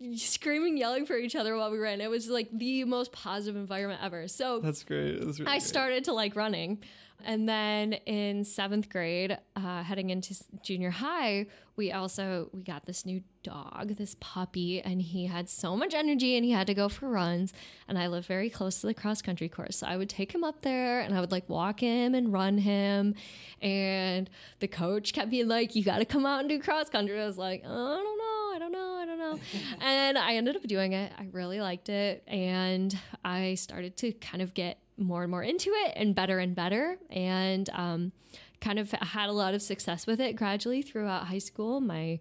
[0.00, 2.00] y- screaming, yelling for each other while we ran.
[2.00, 4.28] It was like the most positive environment ever.
[4.28, 5.24] So That's great.
[5.24, 5.62] That's really I great.
[5.62, 6.78] started to like running.
[7.24, 13.06] And then in seventh grade, uh, heading into junior high, we also we got this
[13.06, 16.88] new dog, this puppy, and he had so much energy and he had to go
[16.88, 17.52] for runs.
[17.88, 20.44] And I live very close to the cross country course, so I would take him
[20.44, 23.14] up there and I would like walk him and run him.
[23.60, 24.28] And
[24.60, 27.26] the coach kept being like, "You got to come out and do cross country." I
[27.26, 29.40] was like, "Oh, "I don't know, I don't know, I don't know."
[29.80, 31.12] and I ended up doing it.
[31.18, 35.70] I really liked it, and I started to kind of get more and more into
[35.70, 38.12] it and better and better and um,
[38.60, 42.18] kind of had a lot of success with it gradually throughout high school my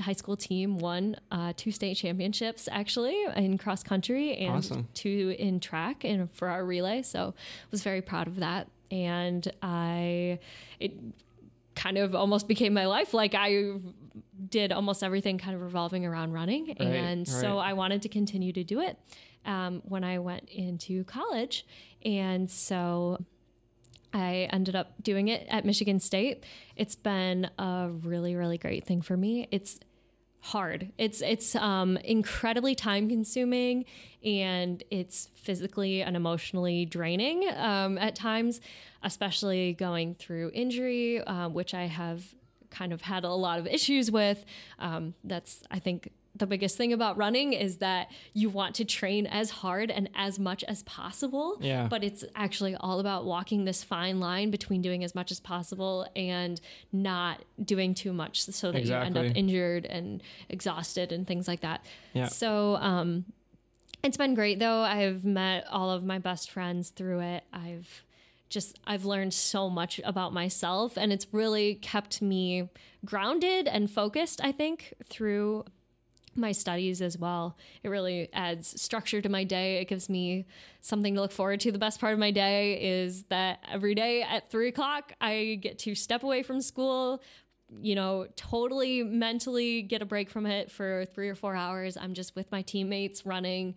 [0.00, 4.88] high school team won uh, two state championships actually in cross country and Awesome.
[4.94, 7.34] two in track and for our relay so
[7.70, 10.38] was very proud of that and i
[10.80, 10.92] it
[11.74, 13.72] kind of almost became my life like i
[14.48, 17.70] did almost everything kind of revolving around running and so right.
[17.70, 18.98] I wanted to continue to do it
[19.46, 21.64] um, when I went into college.
[22.06, 23.18] And so
[24.14, 26.44] I ended up doing it at Michigan State.
[26.76, 29.48] It's been a really, really great thing for me.
[29.50, 29.80] It's
[30.40, 30.92] hard.
[30.96, 33.84] It's it's um, incredibly time consuming
[34.24, 38.60] and it's physically and emotionally draining um, at times,
[39.02, 42.22] especially going through injury, uh, which I have
[42.70, 44.44] kind of had a lot of issues with.
[44.78, 49.26] Um, that's I think the biggest thing about running is that you want to train
[49.26, 51.58] as hard and as much as possible.
[51.60, 51.88] Yeah.
[51.88, 56.06] But it's actually all about walking this fine line between doing as much as possible
[56.14, 56.60] and
[56.92, 61.60] not doing too much so that you end up injured and exhausted and things like
[61.60, 61.84] that.
[62.12, 62.26] Yeah.
[62.26, 63.24] So um,
[64.02, 64.82] it's been great though.
[64.82, 67.44] I've met all of my best friends through it.
[67.52, 68.04] I've
[68.48, 72.68] just I've learned so much about myself and it's really kept me
[73.04, 75.64] grounded and focused, I think, through
[76.36, 77.56] my studies as well.
[77.82, 79.78] It really adds structure to my day.
[79.78, 80.46] It gives me
[80.80, 81.72] something to look forward to.
[81.72, 85.78] The best part of my day is that every day at three o'clock, I get
[85.80, 87.22] to step away from school,
[87.80, 91.96] you know, totally mentally get a break from it for three or four hours.
[91.96, 93.74] I'm just with my teammates running,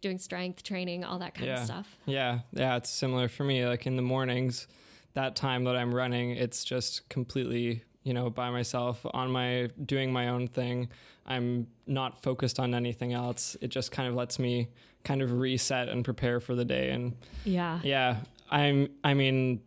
[0.00, 1.58] doing strength training, all that kind yeah.
[1.58, 1.96] of stuff.
[2.06, 3.66] Yeah, yeah, it's similar for me.
[3.66, 4.68] Like in the mornings,
[5.14, 10.12] that time that I'm running, it's just completely, you know, by myself on my doing
[10.12, 10.88] my own thing.
[11.24, 13.56] I'm not focused on anything else.
[13.60, 14.68] It just kind of lets me
[15.04, 17.80] kind of reset and prepare for the day and Yeah.
[17.84, 18.16] yeah,
[18.50, 19.60] I'm I mean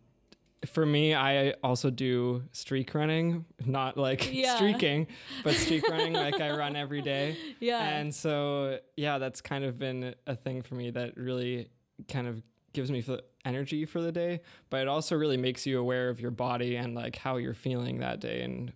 [0.64, 4.56] for me, I also do streak running, not like Yeah.
[4.56, 5.06] streaking,
[5.44, 6.12] but streak running.
[6.14, 7.36] Like I run every day.
[7.60, 7.86] Yeah.
[7.86, 11.68] And so, yeah, that's kind of been a thing for me that really
[12.08, 13.00] kind of gives me
[13.46, 16.94] energy for the day, but it also really makes you aware of your body and
[16.94, 18.42] like how you're feeling that day.
[18.42, 18.72] And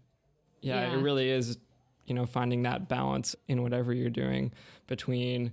[0.63, 0.99] yeah, Yeah.
[0.99, 1.59] it really is,
[2.07, 4.53] you know, finding that balance in whatever you're doing
[4.87, 5.53] between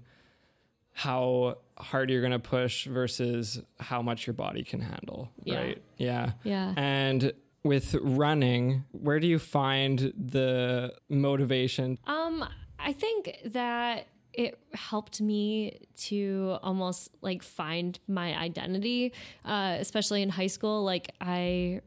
[0.93, 5.30] how hard you're going to push versus how much your body can handle.
[5.43, 5.58] Yeah.
[5.60, 5.82] Right.
[5.97, 6.32] Yeah.
[6.43, 6.73] yeah.
[6.75, 11.99] And with running, where do you find the motivation?
[12.08, 12.43] Um,
[12.80, 19.12] I think that it helped me to almost like find my identity,
[19.43, 20.84] uh, especially in high school.
[20.84, 21.82] Like I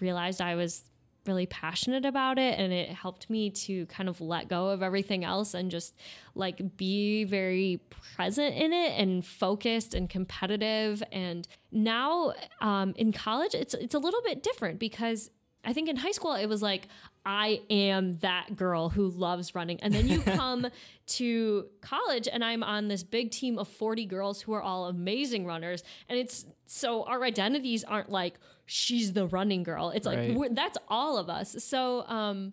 [0.00, 0.84] realized I was
[1.26, 5.24] really passionate about it and it helped me to kind of let go of everything
[5.24, 5.94] else and just
[6.34, 7.80] like be very
[8.14, 12.32] present in it and focused and competitive and now
[12.62, 15.30] um, in college it's it's a little bit different because
[15.64, 16.88] I think in high school it was like
[17.26, 19.80] I am that girl who loves running.
[19.80, 20.66] And then you come
[21.06, 25.46] to college and I'm on this big team of 40 girls who are all amazing
[25.46, 28.34] runners and it's so our identities aren't like
[28.66, 29.90] she's the running girl.
[29.90, 30.54] It's like Right.
[30.54, 31.62] that's all of us.
[31.64, 32.52] So um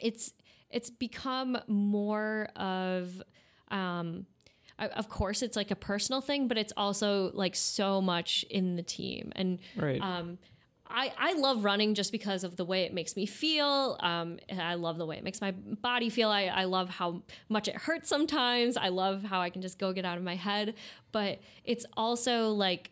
[0.00, 0.32] it's
[0.70, 3.22] it's become more of
[3.70, 4.26] um
[4.78, 8.82] of course it's like a personal thing but it's also like so much in the
[8.82, 10.00] team and Right.
[10.00, 10.38] um
[10.90, 13.96] I, I love running just because of the way it makes me feel.
[14.00, 16.28] Um, I love the way it makes my body feel.
[16.28, 18.76] I, I love how much it hurts sometimes.
[18.76, 20.74] I love how I can just go get out of my head.
[21.12, 22.90] But it's also like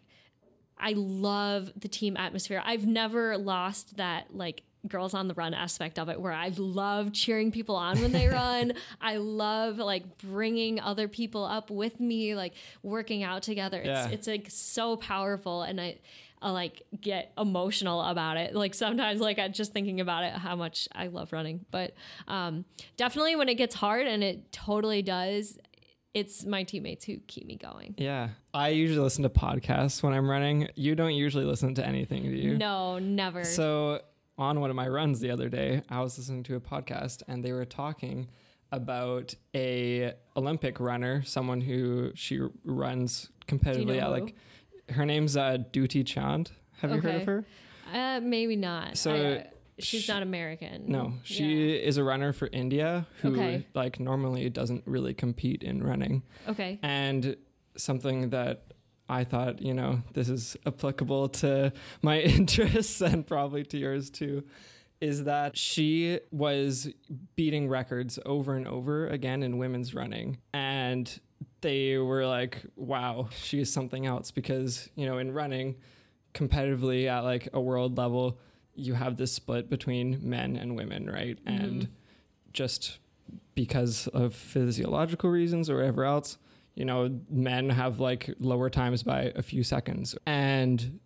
[0.78, 2.62] I love the team atmosphere.
[2.64, 7.12] I've never lost that like girls on the run aspect of it where I love
[7.12, 8.74] cheering people on when they run.
[9.00, 13.78] I love like bringing other people up with me, like working out together.
[13.78, 14.08] It's Yeah.
[14.08, 15.98] it's like so powerful and I
[16.42, 18.54] Like get emotional about it.
[18.54, 21.64] Like sometimes like I just thinking about it how much I love running.
[21.70, 21.94] But
[22.26, 22.64] um
[22.96, 25.58] definitely when it gets hard and it totally does,
[26.14, 27.94] it's my teammates who keep me going.
[27.96, 28.30] yeah.
[28.54, 30.68] I usually listen to podcasts when I'm running.
[30.74, 32.56] You don't usually listen to anything, do you?
[32.56, 33.44] No, never.
[33.44, 34.00] So
[34.36, 37.44] on one of my runs the other day, I was listening to a podcast and
[37.44, 38.28] they were talking
[38.72, 44.32] about a Olympic runner, someone who she runs competitively know at who?
[44.90, 46.50] Her name's uh, Dutee Chand.
[46.80, 47.20] Have you heard Okay.
[47.22, 47.44] of her?
[47.92, 48.96] Uh, maybe not.
[48.96, 49.46] So, I-
[49.78, 50.84] she's sh- not American.
[50.86, 53.66] No, she is a runner for India who Okay.
[53.74, 56.22] like normally doesn't really compete in running.
[56.48, 56.78] Okay.
[56.82, 57.36] And
[57.76, 58.64] something that
[59.08, 61.72] I thought, you know, this is applicable to
[62.02, 64.44] my interests and probably to yours too,
[65.00, 66.88] is that she was
[67.36, 70.38] beating records over and over again in women's running.
[70.52, 71.20] And
[71.60, 75.76] they were like, wow, she is something else because, you know, in running
[76.34, 78.38] competitively at like a world level,
[78.74, 81.38] you have this split between men and women, right?
[81.44, 81.64] Mm-hmm.
[81.64, 81.88] And
[82.52, 82.98] just
[83.54, 86.38] because of physiological reasons or whatever else,
[86.74, 90.16] you know, men have like lower times by a few seconds.
[90.26, 91.00] And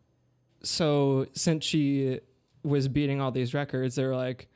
[0.62, 2.20] so since she
[2.62, 4.48] was beating all these records, they were like,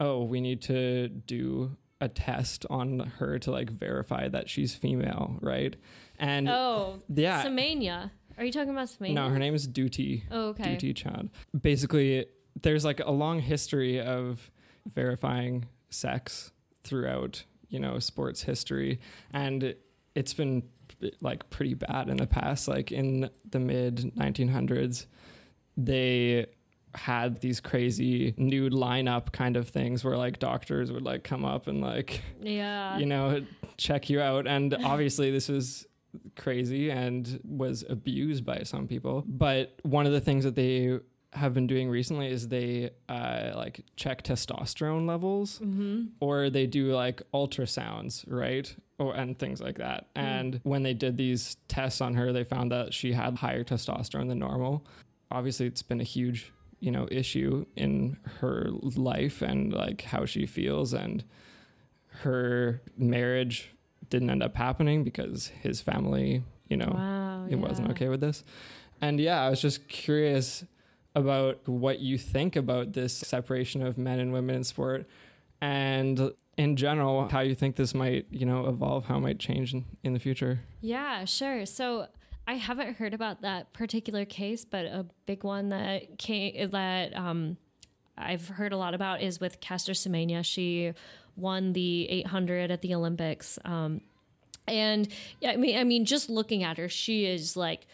[0.00, 5.36] oh, we need to do a test on her to like verify that she's female,
[5.40, 5.74] right?
[6.18, 8.10] And Oh, yeah, Semenya.
[8.36, 9.14] Are you talking about Semenya?
[9.14, 10.22] no, her name is Dutee.
[10.30, 10.76] Oh, okay.
[10.76, 11.30] Dutee Chand.
[11.60, 12.26] Basically,
[12.62, 14.50] there's like a long history of
[14.86, 16.52] verifying sex
[16.84, 19.00] throughout, you know, sports history,
[19.32, 19.74] and
[20.14, 20.62] it's been
[21.20, 22.68] like pretty bad in the past.
[22.68, 25.06] Like in the mid 1900s,
[25.76, 26.46] they
[26.98, 31.66] had these crazy nude lineup kind of things where like doctors would like come up
[31.68, 32.98] and like Yeah.
[32.98, 33.44] you know
[33.76, 34.46] check you out.
[34.46, 35.86] And obviously this was
[36.36, 39.24] crazy and was abused by some people.
[39.26, 40.98] But one of the things that they
[41.34, 46.06] have been doing recently is they uh, like check testosterone levels mm-hmm.
[46.20, 48.74] or they do like ultrasounds right?
[48.98, 50.08] Or and things like that.
[50.16, 54.28] And when they did these tests on her they found that she had higher testosterone
[54.28, 54.84] than normal.
[55.30, 60.46] Obviously it's been a huge you know issue in her life and like how she
[60.46, 61.24] feels and
[62.22, 63.70] her marriage
[64.10, 67.46] didn't end up happening because his family you know Wow.
[67.48, 68.44] it wasn't okay with this
[69.00, 70.64] and yeah i was just curious
[71.14, 75.06] about what you think about this separation of men and women in sport
[75.60, 79.74] and in general how you think this might you know evolve how it might change
[79.74, 81.66] in, in the future Yeah, sure.
[81.66, 82.06] So
[82.48, 87.58] I haven't heard about that particular case, but a big one that came that um,
[88.16, 90.42] I've heard a lot about is with Caster Semenya.
[90.42, 90.94] She
[91.36, 94.00] won the 800 at the Olympics, um,
[94.66, 95.06] and
[95.42, 97.86] yeah, I mean, I mean, just looking at her, she is like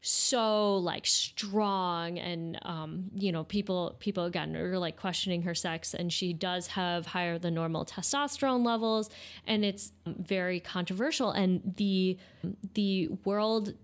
[0.00, 5.92] so like strong and um you know people people again are like questioning her sex
[5.92, 9.10] and she does have higher than normal testosterone levels
[9.44, 12.16] and it's very controversial and the
[12.74, 13.74] the world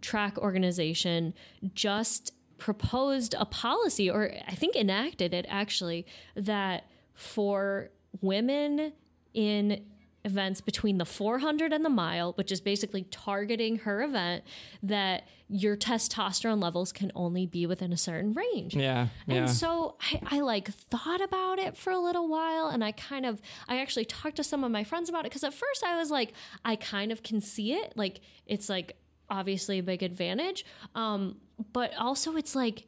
[0.00, 1.34] track organization
[1.74, 8.92] just proposed a policy or i think enacted it actually that for women
[9.34, 9.84] in
[10.24, 14.44] events between the 400 and the mile, which is basically targeting her event,
[14.82, 18.74] that your testosterone levels can only be within a certain range.
[18.74, 19.08] Yeah.
[19.26, 19.34] Yeah.
[19.34, 23.24] And so I, I like thought about it for a little while and I kind
[23.24, 25.96] of I actually talked to some of my friends about it because at first I
[25.96, 26.32] was like,
[26.64, 27.94] I kind of can see it.
[27.96, 28.96] Like it's like
[29.30, 30.64] obviously a big advantage.
[30.94, 31.36] Um,
[31.72, 32.86] but also it's like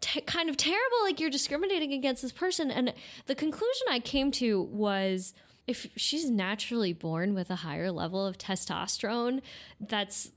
[0.00, 2.70] t- kind of terrible, like you're discriminating against this person.
[2.70, 2.94] And
[3.26, 5.34] the conclusion I came to was
[5.66, 9.40] if she's naturally born with a higher level of testosterone,
[9.80, 10.30] that's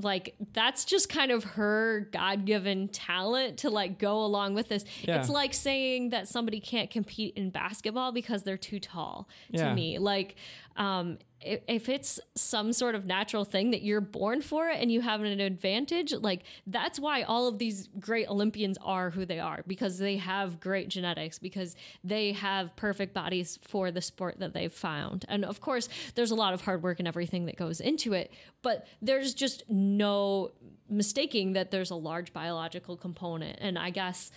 [0.00, 5.18] like that's just kind of her god-given talent to like go along with this Yeah.
[5.18, 9.98] it's like saying that somebody can't compete in basketball because they're too tall to me
[9.98, 10.36] like
[10.76, 15.22] um if, it's some sort of natural thing that you're born for and you have
[15.22, 19.98] an advantage like that's why all of these great olympians are who they are because
[19.98, 25.24] they have great genetics because they have perfect bodies for the sport that they've found.
[25.28, 28.32] And of course there's a lot of hard work and everything that goes into it
[28.62, 30.50] but there's just no
[30.88, 33.58] mistaking that there's a large biological component.
[33.60, 34.30] And i guess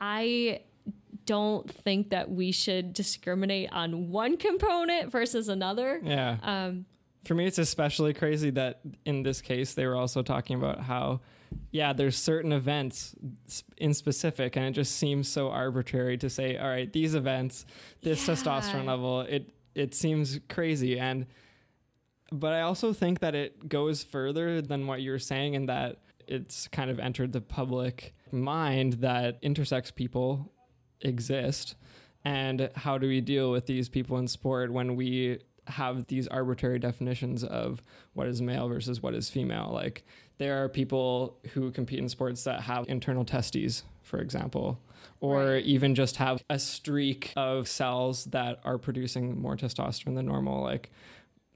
[0.00, 0.60] i
[1.34, 6.38] don't think that we should discriminate on one component versus another Yeah.
[6.42, 6.86] um
[7.24, 11.20] For me, it's especially crazy that in this case, they were also talking about how,
[11.70, 13.14] yeah, there's certain events
[13.76, 17.66] in specific, and it just seems so arbitrary to say, all right, these events,
[18.02, 18.34] this Yeah.
[18.34, 19.44] testosterone level, it
[19.84, 21.26] it seems crazy, and
[22.32, 25.90] but I also think that it goes further than what you're saying, in that
[26.26, 30.52] it's kind of entered the public mind that intersex people
[31.02, 31.74] exist?
[32.24, 36.78] And how do we deal with these people in sport when we have these arbitrary
[36.78, 37.82] definitions of
[38.14, 39.70] what is male versus what is female?
[39.72, 40.04] Like
[40.38, 44.78] there are people who compete in sports that have internal testes for example
[45.20, 45.64] or Right.
[45.64, 50.62] even just have a streak of cells that are producing more testosterone than normal.
[50.62, 50.90] Like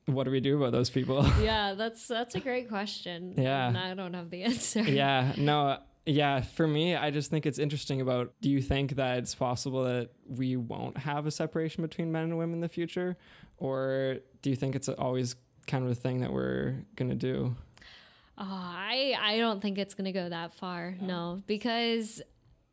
[0.06, 1.26] what do we do about those people?
[1.42, 3.34] Yeah that's that's a great question.
[3.36, 3.68] Yeah.
[3.68, 4.82] and i don't have the answer.
[4.82, 9.18] Yeah no yeah for me i just think it's interesting about do you think that
[9.18, 13.16] it's possible that we won't have a separation between men and women in the future
[13.56, 15.34] or do you think it's always
[15.66, 17.54] kind of a thing that we're gonna do
[18.36, 20.96] Oh, I I don't think it's gonna go that far.
[21.00, 22.20] No, because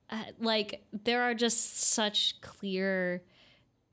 [0.09, 3.21] uh, like there are just such clear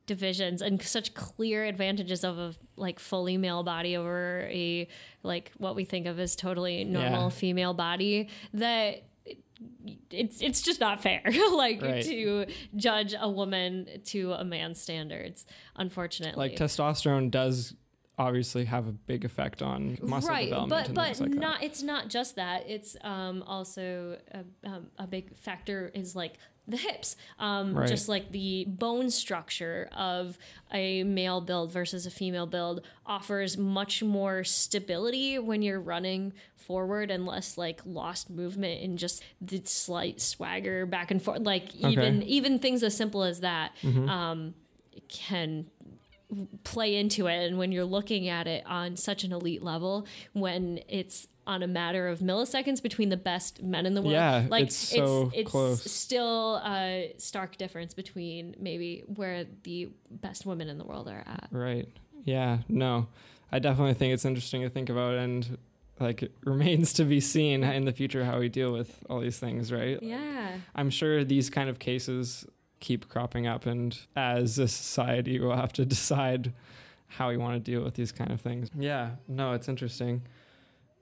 [0.07, 4.89] divisions and such clear advantages of a like fully male body over a
[5.23, 7.29] like what we think of as totally normal Yeah.
[7.29, 9.03] female body that
[10.11, 12.05] it's it's just not fair like Right.
[12.05, 12.47] to
[12.77, 15.47] judge a woman to a man's standards
[15.77, 17.75] unfortunately like testosterone does
[18.19, 21.41] obviously have a big effect on muscle right development but and but things like that.
[21.41, 26.35] not it's not just that it's um also a, um, a big factor is like
[26.69, 27.89] the hips um Right.
[27.89, 30.37] just like the bone structure of
[30.73, 37.11] a male build versus a female build offers much more stability when you're running forward
[37.11, 42.23] and less like lost movement and just the slight swagger back and forth like even
[42.23, 44.09] even things as simple as that Mm-hmm.
[44.09, 44.55] um
[45.09, 45.67] can
[46.63, 50.79] play into it and when you're looking at it on such an elite level when
[50.89, 54.67] it's on a matter of milliseconds between the best men in the world Yeah, like
[54.67, 55.83] it's so it's close.
[55.91, 61.49] still a stark difference between maybe where the best women in the world are at
[61.51, 61.89] right
[62.25, 63.07] yeah no
[63.51, 65.57] i definitely think it's interesting to think about and
[65.99, 69.39] like it remains to be seen in the future how we deal with all these
[69.39, 72.47] things right yeah I'm sure these kind of cases
[72.81, 76.53] keep cropping up, and as a society, we'll have to decide
[77.09, 78.71] how we want to deal with these kind of things.
[78.79, 80.23] Yeah, no, it's interesting.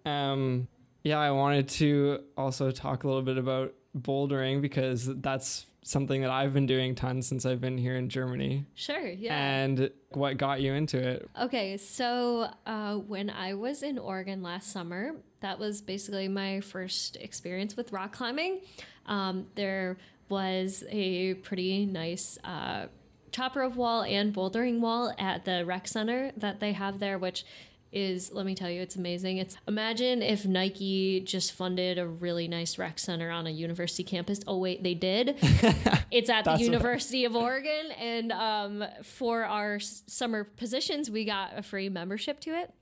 [0.07, 0.69] Um,
[1.03, 6.31] yeah, I wanted to also talk a little bit about bouldering because that's something that
[6.31, 8.67] I've been doing tons since I've been here in Germany.
[8.75, 11.31] sure yeah And what got you into it?
[11.41, 17.17] Okay, so uh, when I was in Oregon last summer, that was basically my first
[17.17, 18.63] experience with rock climbing.
[19.07, 19.97] Um, there
[20.29, 22.87] was a pretty nice uh,
[23.31, 27.45] top rope wall and bouldering wall at the rec center that they have there, which
[27.93, 32.49] is let me tell you it's amazing it's imagine if nike just funded a really
[32.49, 35.37] nice rec center on a university campus oh wait they did
[36.11, 41.57] it's at the University of Oregon, and um, for our s- summer positions, we got
[41.57, 42.73] a free membership to it.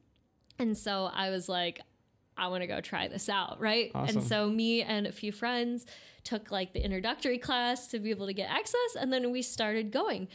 [0.58, 1.80] And so I was like,
[2.36, 3.90] I want to go try this out, right?
[3.94, 4.18] Awesome.
[4.18, 5.86] And so me and a few friends
[6.22, 9.90] took like the introductory class to be able to get access, and then we started
[9.90, 10.28] going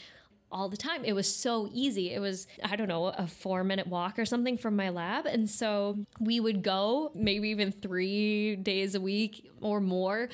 [0.51, 1.05] all the time.
[1.05, 2.11] It was so easy.
[2.13, 5.25] It was, I don't know, a four minute walk or something from my lab.
[5.25, 10.29] And so we would go maybe even three days a week or more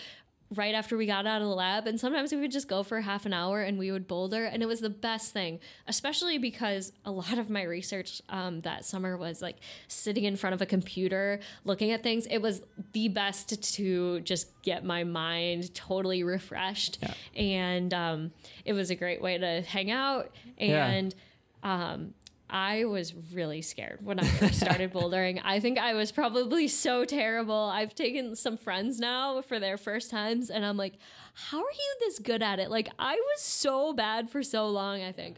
[0.54, 3.02] right after we got out of the lab and sometimes we would just go for
[3.02, 6.91] half an hour and we would boulder and it was the best thing especially because
[7.04, 9.56] a lot of my research um, that summer was like
[9.88, 12.62] sitting in front of a computer looking at things it was
[12.93, 17.14] the best to just get my mind totally refreshed Yeah.
[17.36, 18.32] and um,
[18.66, 20.86] it was a great way to hang out Yeah.
[20.86, 21.16] and
[21.64, 22.14] um,
[22.56, 25.41] I was really scared when I first started bouldering.
[25.43, 27.53] I think I was probably so terrible.
[27.53, 30.93] I've taken some friends now for their first times, and I'm like,
[31.34, 32.72] how are you this good at it?
[32.72, 35.36] Like, I was so bad for so long, I think.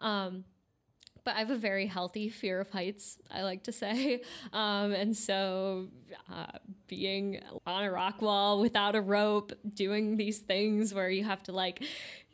[0.00, 0.44] Um,
[1.24, 4.22] but I have a very healthy fear of heights, I like to say.
[4.52, 5.88] Um, and so
[6.32, 11.42] uh, being on a rock wall without a rope, doing these things where you have
[11.42, 11.84] to like,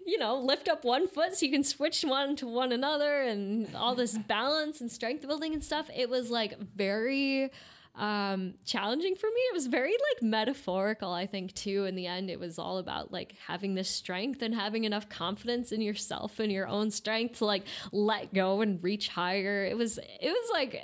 [0.06, 3.74] you know, lift up one foot so you can switch one to one another and
[3.74, 5.88] all this balance and strength building and stuff.
[5.94, 7.50] It was like very
[7.94, 9.40] um challenging for me.
[9.50, 11.84] It was very like metaphorical i think too.
[11.84, 15.72] In the end it was all about like having this strength and having enough confidence
[15.72, 19.64] in yourself and your own strength to like let go and reach higher.
[19.64, 20.80] It was it was like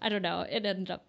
[0.00, 0.40] i don't know.
[0.40, 1.06] It ended up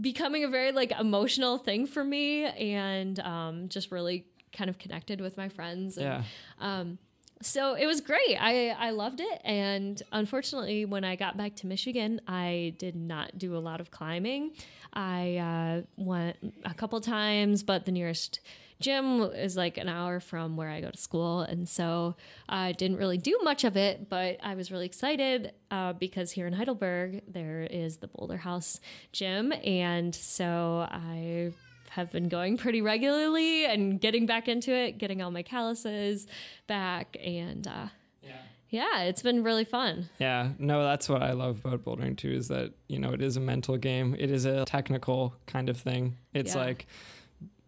[0.00, 5.20] becoming a very like emotional thing for me and um just really kind of connected
[5.20, 6.22] with my friends and, Yeah.
[6.60, 6.98] um,
[7.42, 8.36] so it was great.
[8.40, 9.40] I, I loved it.
[9.44, 13.90] And unfortunately, when I got back to Michigan, I did not do a lot of
[13.90, 14.52] climbing.
[14.94, 18.40] I uh, went a couple times, but the nearest
[18.80, 21.40] gym is like an hour from where I go to school.
[21.40, 22.16] And so
[22.48, 26.46] I didn't really do much of it, but I was really excited uh, because here
[26.46, 28.80] in Heidelberg, there is the Boulder House
[29.12, 29.52] gym.
[29.64, 31.52] And so I
[31.94, 36.26] have been going pretty regularly and getting back into it, getting all my calluses
[36.66, 37.86] back, and uh,
[38.22, 38.30] Yeah.
[38.70, 40.08] yeah, it's been really fun.
[40.18, 43.36] Yeah, no, that's what I love about bouldering too is that, you know, it is
[43.36, 44.16] a mental game.
[44.18, 46.16] It is a technical kind of thing.
[46.32, 46.64] It's Yeah.
[46.64, 46.86] like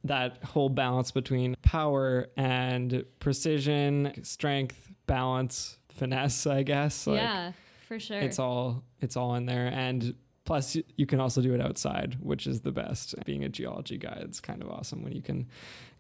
[0.04, 7.06] that whole balance between power and precision, strength, balance, finesse, I guess.
[7.06, 7.52] Like yeah,
[7.88, 8.18] for sure.
[8.20, 10.14] it's all it's all in there and
[10.46, 13.14] plus you can also do it outside, which is the best.
[13.26, 15.46] Being a geology guy, it's kind of awesome when you can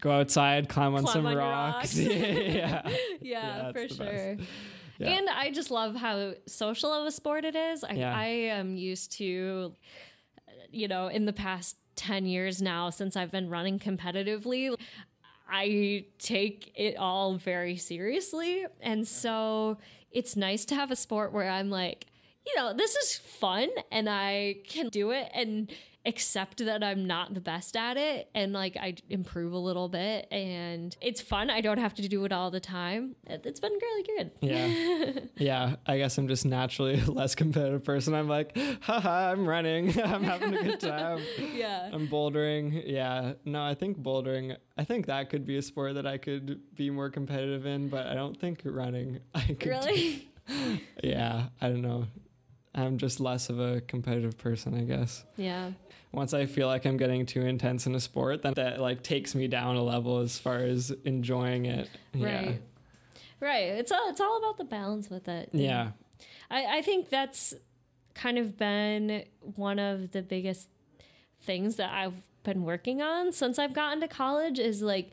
[0.00, 1.94] go outside, climb on Climb some on rocks.
[1.94, 1.96] rocks.
[1.98, 2.88] yeah.
[3.20, 3.96] yeah, for the best.
[3.96, 4.36] sure.
[4.98, 5.08] Yeah.
[5.10, 7.84] And I just love how social of a sport it is.
[7.84, 8.16] I, Yeah.
[8.16, 9.74] I am used to,
[10.70, 14.74] you know, in the past 10 years now, since I've been running competitively,
[15.50, 18.64] I take it all very seriously.
[18.80, 19.76] And so
[20.10, 22.06] it's nice to have a sport where I'm like,
[22.46, 25.70] you know, this is fun and I can do it and
[26.04, 30.28] accept that I'm not the best at it and like I improve a little bit
[30.30, 31.50] and it's fun.
[31.50, 33.16] I don't have to do it all the time.
[33.26, 34.30] It- It's been really good.
[34.40, 35.20] Yeah.
[35.36, 35.74] yeah.
[35.84, 38.14] I guess I'm just naturally a less competitive person.
[38.14, 40.00] I'm like, haha, I'm running.
[40.04, 41.18] I'm having a good time.
[41.52, 41.90] Yeah.
[41.92, 42.84] I'm bouldering.
[42.86, 43.32] Yeah.
[43.44, 46.88] No, I think bouldering, I think that could be a sport that I could be
[46.90, 49.66] more competitive in, but I don't think running I could.
[49.66, 50.28] Really?
[51.02, 51.48] yeah.
[51.60, 52.06] I don't know.
[52.76, 55.24] I'm just less of a competitive person, I guess.
[55.36, 55.72] yeah.
[56.12, 59.34] Once I feel like I'm getting too intense in a sport, then that like takes
[59.34, 61.90] me down a level as far as enjoying it.
[62.14, 62.26] Yeah.
[62.26, 62.62] Right.
[63.40, 63.64] Right.
[63.64, 65.50] It's all it's all about the balance with it.
[65.52, 65.90] Yeah.
[66.50, 67.52] I, I think that's
[68.14, 69.24] kind of been
[69.56, 70.68] one of the biggest
[71.42, 72.14] things that I've
[72.44, 75.10] been working on since I've gotten to college is like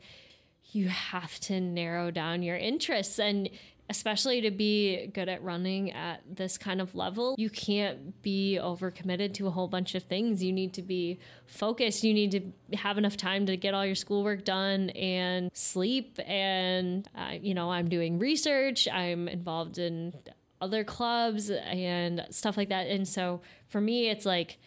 [0.72, 3.50] you have to narrow down your interests and
[3.90, 9.34] especially to be good at running at this kind of level you can't be overcommitted
[9.34, 10.42] to a whole bunch of things.
[10.42, 12.04] You need to be focused.
[12.04, 16.18] You need to have enough time to get all your schoolwork done and sleep.
[16.26, 18.88] And uh, you know i'm doing research.
[18.88, 20.14] I'm involved in
[20.60, 22.86] other clubs and stuff like that.
[22.86, 24.58] And so for me it's like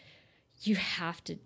[0.60, 1.36] you have to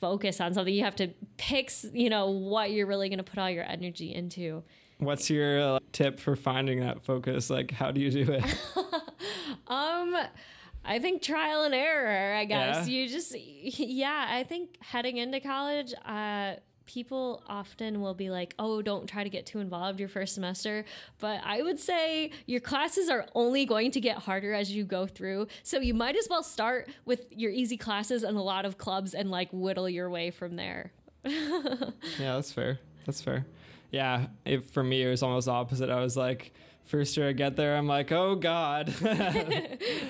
[0.00, 0.72] focus on something.
[0.72, 4.14] You have to pick you know what you're really going to put all your energy
[4.14, 4.62] into
[4.98, 7.50] What's your uh, tip for finding that focus?
[7.50, 8.44] Like, how do you do it?
[9.68, 10.16] Um,
[10.84, 12.34] I think trial and error.
[12.34, 12.94] I guess Yeah?
[12.94, 14.26] you just, yeah.
[14.30, 19.30] I think heading into college, uh, people often will be like, "Oh, don't try to
[19.30, 20.84] get too involved your first semester."
[21.18, 25.06] But I would say your classes are only going to get harder as you go
[25.06, 25.48] through.
[25.64, 29.14] So you might as well start with your easy classes and a lot of clubs
[29.14, 30.92] and like whittle your way from there.
[31.24, 32.78] yeah, that's fair.
[33.04, 33.46] That's fair.
[33.90, 35.90] Yeah, it, for me, it was almost opposite.
[35.90, 36.52] I was like,
[36.84, 38.92] first year I get there, I'm like, oh God.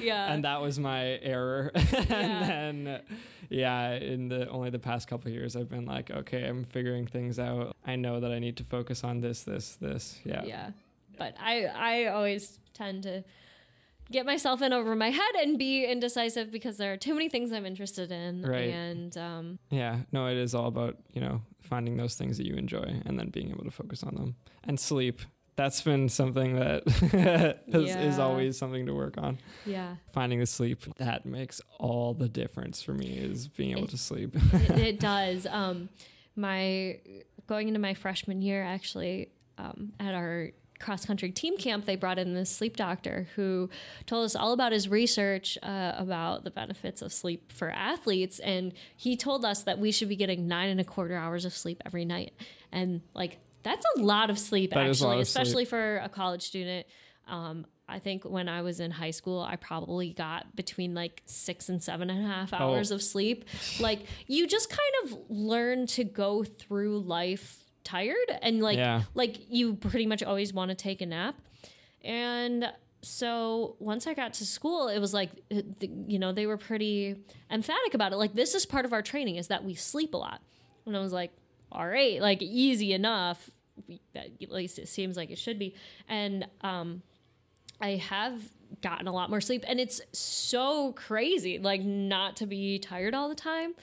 [0.00, 0.32] Yeah.
[0.32, 1.72] and that was my error.
[1.74, 3.02] and then,
[3.48, 7.06] yeah, in the only the past couple of years, I've been like, okay, I'm figuring
[7.06, 7.74] things out.
[7.84, 10.20] I know that I need to focus on this, this, this.
[10.24, 10.44] Yeah.
[10.44, 10.70] yeah
[11.18, 13.24] but i i always tend to
[14.10, 17.52] get myself in over my head and be indecisive because there are too many things
[17.52, 18.42] I'm interested in.
[18.42, 18.70] Right.
[18.70, 22.54] And um, Yeah, no, it is all about, you know, finding those things that you
[22.54, 24.36] enjoy and then being able to focus on them.
[24.64, 25.20] And sleep.
[25.56, 26.82] That's been something that
[27.66, 29.38] is, is always something to work on.
[29.64, 33.90] yeah, Finding the sleep that makes all the difference for me is being able It-
[33.90, 34.34] to sleep.
[34.52, 35.46] it, it does.
[35.46, 35.88] Um,
[36.36, 36.98] my
[37.46, 42.18] going into my freshman year, actually, um, at our cross country team camp, they brought
[42.18, 43.70] in this sleep doctor who
[44.06, 48.72] told us all about his research uh, about the benefits of sleep for athletes, and
[48.96, 51.82] he told us that we should be getting nine and a quarter hours of sleep
[51.86, 52.32] every night,
[52.72, 55.42] and like that's a lot of sleep That is a lot actually, of sleep.
[55.42, 56.86] especially for a college student.
[57.26, 61.68] Um, I think when I was in high school, I probably got between like six
[61.68, 62.56] and seven and a half Oh.
[62.56, 63.44] hours of sleep.
[63.80, 64.80] Like you just kind
[65.12, 69.02] of learn to go through life tired and like Yeah.
[69.14, 71.36] like you pretty much always want to take a nap.
[72.04, 72.70] And
[73.02, 77.16] so once I got to school, it was like uh, you know they were pretty
[77.50, 78.16] emphatic about it.
[78.16, 80.40] Like this is part of our training is that we sleep a lot.
[80.84, 81.32] And I was like,
[81.72, 83.50] all right, like easy enough.
[84.14, 85.74] At least it seems like it should be.
[86.08, 87.02] And um,
[87.80, 88.40] I have
[88.82, 93.28] gotten a lot more sleep, and it's so crazy, like not to be tired all
[93.28, 93.74] the time.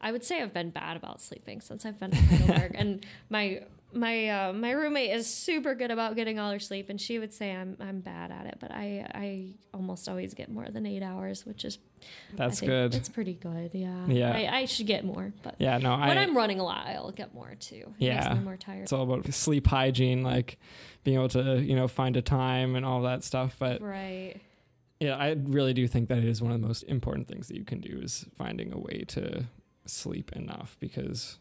[0.00, 3.62] I would say I've been bad about sleeping since I've been at Heidelberg, and my
[3.92, 7.32] my uh, my roommate is super good about getting all her sleep, and she would
[7.32, 11.02] say I'm I'm bad at it, but I I almost always get more than eight
[11.02, 11.78] hours, which is
[12.34, 12.94] That's good.
[12.94, 14.06] It's pretty good, yeah.
[14.06, 14.32] Yeah.
[14.36, 17.12] I, I should get more, but Yeah, no, when I, I'm running a lot, I'll
[17.12, 17.94] get more too.
[17.98, 18.20] It Yeah.
[18.28, 18.82] makes me more tired.
[18.82, 20.58] it's all about sleep hygiene, like
[21.02, 23.56] being able to, you know, find a time and all that stuff.
[23.58, 24.36] But right.
[25.00, 27.56] yeah, I really do think that it is one of the most important things that
[27.56, 29.46] you can do is finding a way to
[29.88, 31.38] sleep enough because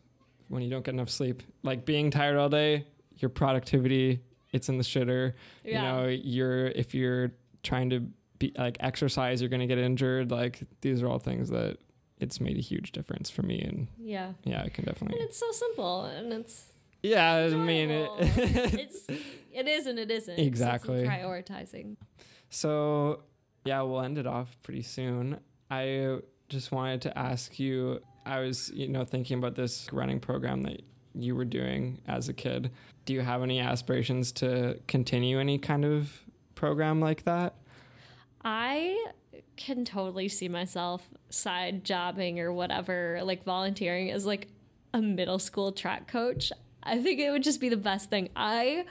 [0.49, 2.87] when you don't get enough sleep, like being tired all day,
[3.17, 4.21] your productivity,
[4.51, 5.33] it's in the shitter.
[5.63, 5.81] Yeah.
[5.81, 7.31] You know, you're if you're
[7.63, 8.07] trying to
[8.39, 10.31] be like exercise, you're going to get injured.
[10.31, 11.77] Like these are all things that
[12.19, 14.33] it's made a huge difference for me and yeah.
[14.43, 15.19] yeah, I can And definitely.
[15.19, 16.71] it's so simple, and it's
[17.03, 18.09] Yeah, I mean it.
[18.19, 19.07] it's
[19.51, 20.39] it is and it isn't.
[20.39, 21.03] Exactly.
[21.03, 21.97] prioritizing.
[22.49, 23.23] So,
[23.65, 25.39] yeah, we'll end it off pretty soon.
[25.69, 26.19] I
[26.49, 30.81] just wanted to ask you I was, you know, thinking about this running program that
[31.15, 32.71] you were doing as a kid.
[33.05, 36.21] Do you have any aspirations to continue any kind of
[36.55, 37.55] program like that?
[38.43, 39.05] I
[39.55, 44.47] can totally see myself side jobbing or whatever, like volunteering as like
[44.93, 46.51] a middle school track coach.
[46.83, 48.29] I think it would just be the best thing.
[48.35, 48.85] I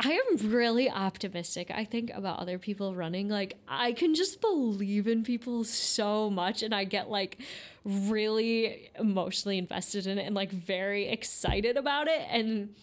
[0.00, 1.72] I am really optimistic.
[1.74, 3.28] I think about other people running.
[3.28, 7.38] Like I can just believe in people so much and I get like
[7.84, 12.74] really emotionally invested in it and like very excited about it and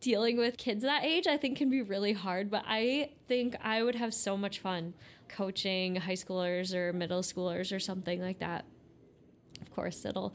[0.00, 3.82] dealing with kids that age I think can be really hard, but I think I
[3.82, 4.94] would have so much fun
[5.28, 8.64] coaching high schoolers or middle schoolers or something like that.
[9.60, 10.34] Of course, it'll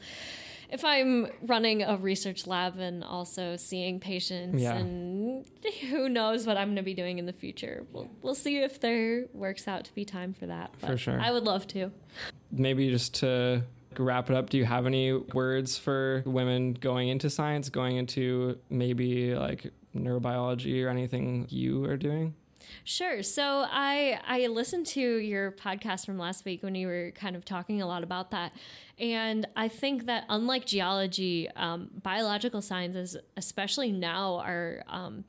[0.70, 4.74] if I'm running a research lab and also seeing patients Yeah.
[4.76, 5.44] and
[5.90, 7.86] who knows what I'm going to be doing in the future.
[7.92, 10.74] We'll we'll see if there works out to be time for that.
[10.78, 11.20] For sure.
[11.20, 11.90] I would love to.
[12.50, 13.64] Maybe just to
[13.98, 18.58] wrap it up, do you have any words for women going into science, going into
[18.70, 22.34] maybe like neurobiology or anything you are doing?
[22.84, 23.22] Sure.
[23.22, 27.44] So I I listened to your podcast from last week when you were kind of
[27.44, 28.52] talking a lot about that,
[28.98, 35.24] and I think that unlike geology, um, biological sciences, especially now, are um,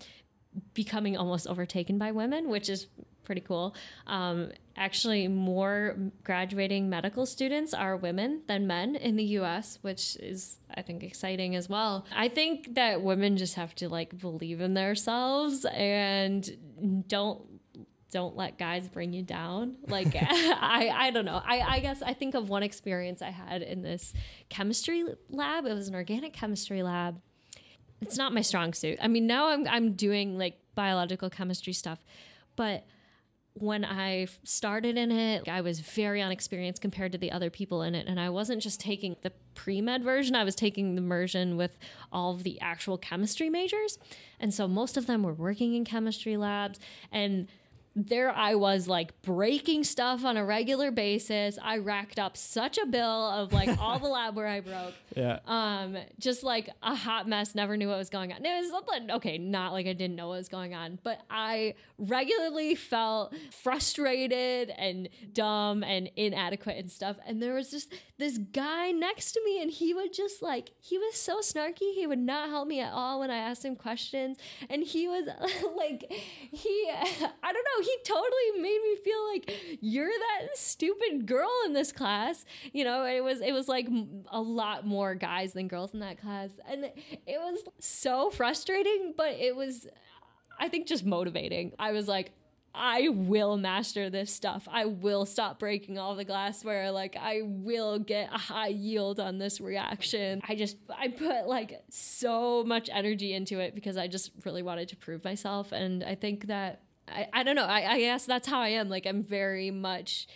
[0.73, 2.87] becoming almost overtaken by women, which is
[3.29, 3.75] pretty cool.
[4.07, 10.57] Um, actually, more graduating medical students are women than men in the U.S., which is,
[10.73, 12.07] I think, exciting as well.
[12.15, 17.43] I think that women just have to like believe in themselves and don't
[18.11, 19.75] don't let guys bring you down.
[19.87, 21.39] Like I, I don't know.
[21.45, 24.11] I, I guess I think of one experience I had in this
[24.49, 25.67] chemistry lab.
[25.67, 27.21] It was an organic chemistry lab
[28.01, 28.97] it's not my strong suit.
[29.01, 31.99] I mean, now I'm I'm doing like biological chemistry stuff,
[32.55, 32.85] but
[33.61, 37.95] when I started in it, I was very unexperienced compared to the other people in
[37.95, 40.35] it, and I wasn't just taking the pre med version.
[40.35, 41.77] I was taking the version with
[42.11, 43.99] all of the actual chemistry majors,
[44.39, 46.79] and so most of them were working in chemistry labs
[47.11, 47.47] and
[48.07, 51.57] there I was like breaking stuff on a regular basis.
[51.61, 55.39] I racked up such a bill of like all the lab where I broke Yeah.
[55.47, 59.37] um just like a hot mess never knew what was going on it was okay
[59.37, 63.33] not like i didn't know what was going on but i regularly felt
[63.83, 69.41] frustrated and dumb and inadequate and stuff and there was just this guy next to
[69.45, 72.79] me and he would just like he was so snarky he would not help me
[72.79, 74.37] at all when i asked him questions
[74.69, 75.25] and he was
[75.77, 81.51] like he i don't know he totally made me feel like you're that stupid girl
[81.65, 82.45] in this class.
[82.73, 83.87] You know, it was it was like
[84.31, 89.13] a lot more guys than girls in that class, and it was so frustrating.
[89.15, 89.87] But it was,
[90.59, 91.73] I think, just motivating.
[91.79, 92.31] I was like,
[92.73, 94.67] I will master this stuff.
[94.69, 96.91] I will stop breaking all the glassware.
[96.91, 100.41] Like I will get a high yield on this reaction.
[100.47, 104.89] I just I put like so much energy into it because I just really wanted
[104.89, 105.71] to prove myself.
[105.71, 108.89] And I think that I, I don't know, I, I guess that's how I am.
[108.89, 110.27] Like I'm very much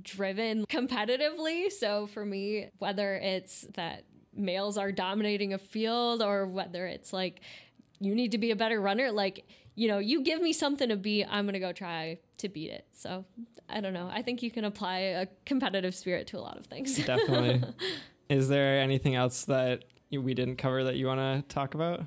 [0.00, 1.70] driven competitively.
[1.72, 4.04] So for me, whether it's that
[4.34, 7.40] males are dominating a field or whether it's like
[8.00, 10.96] you need to be a better runner, like you know, you give me something to
[10.96, 12.86] beat, I'm going to go try to beat it.
[12.90, 13.24] So
[13.68, 14.10] I don't know.
[14.12, 16.96] I think you can apply a competitive spirit to a lot of things.
[17.06, 17.62] Definitely.
[18.28, 22.00] Is there anything else that we didn't cover that you want to talk about?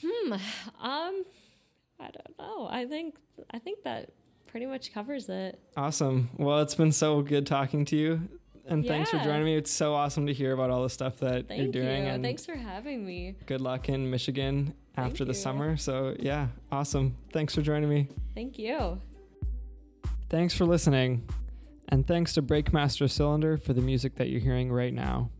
[0.00, 0.34] Hmm.
[0.80, 1.24] Um,
[2.00, 2.68] I don't know.
[2.70, 3.16] I think
[3.50, 4.10] I think that
[4.46, 5.60] pretty much covers it.
[5.76, 6.30] Awesome.
[6.36, 8.28] Well, it's been so good talking to you
[8.68, 8.90] and yeah.
[8.90, 9.56] thanks for joining me.
[9.56, 12.04] It's so awesome to hear about all the stuff that Thank you're doing.
[12.04, 12.10] You.
[12.10, 13.36] And thanks for having me.
[13.46, 15.76] Good luck in Michigan Thank after the summer.
[15.76, 17.16] So, yeah, awesome.
[17.32, 18.08] Thanks for joining me.
[18.34, 19.00] Thank you.
[20.28, 21.28] Thanks for listening.
[21.88, 25.30] And thanks to Breakmaster Cylinder for the music that you're hearing right now.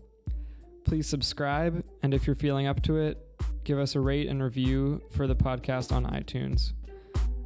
[0.85, 3.26] Please subscribe, and if you're feeling up to it,
[3.67, 6.73] give us a rate and review for the podcast on iTunes.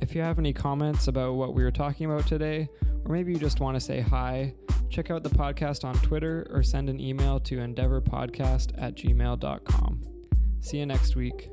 [0.02, 2.68] If you have any comments about what we were talking about today,
[3.06, 4.52] or maybe you just want to say hi,
[4.90, 10.00] check out the podcast on Twitter or send an email to endeavorpodcast at gmail.com.
[10.60, 11.48] See you next week.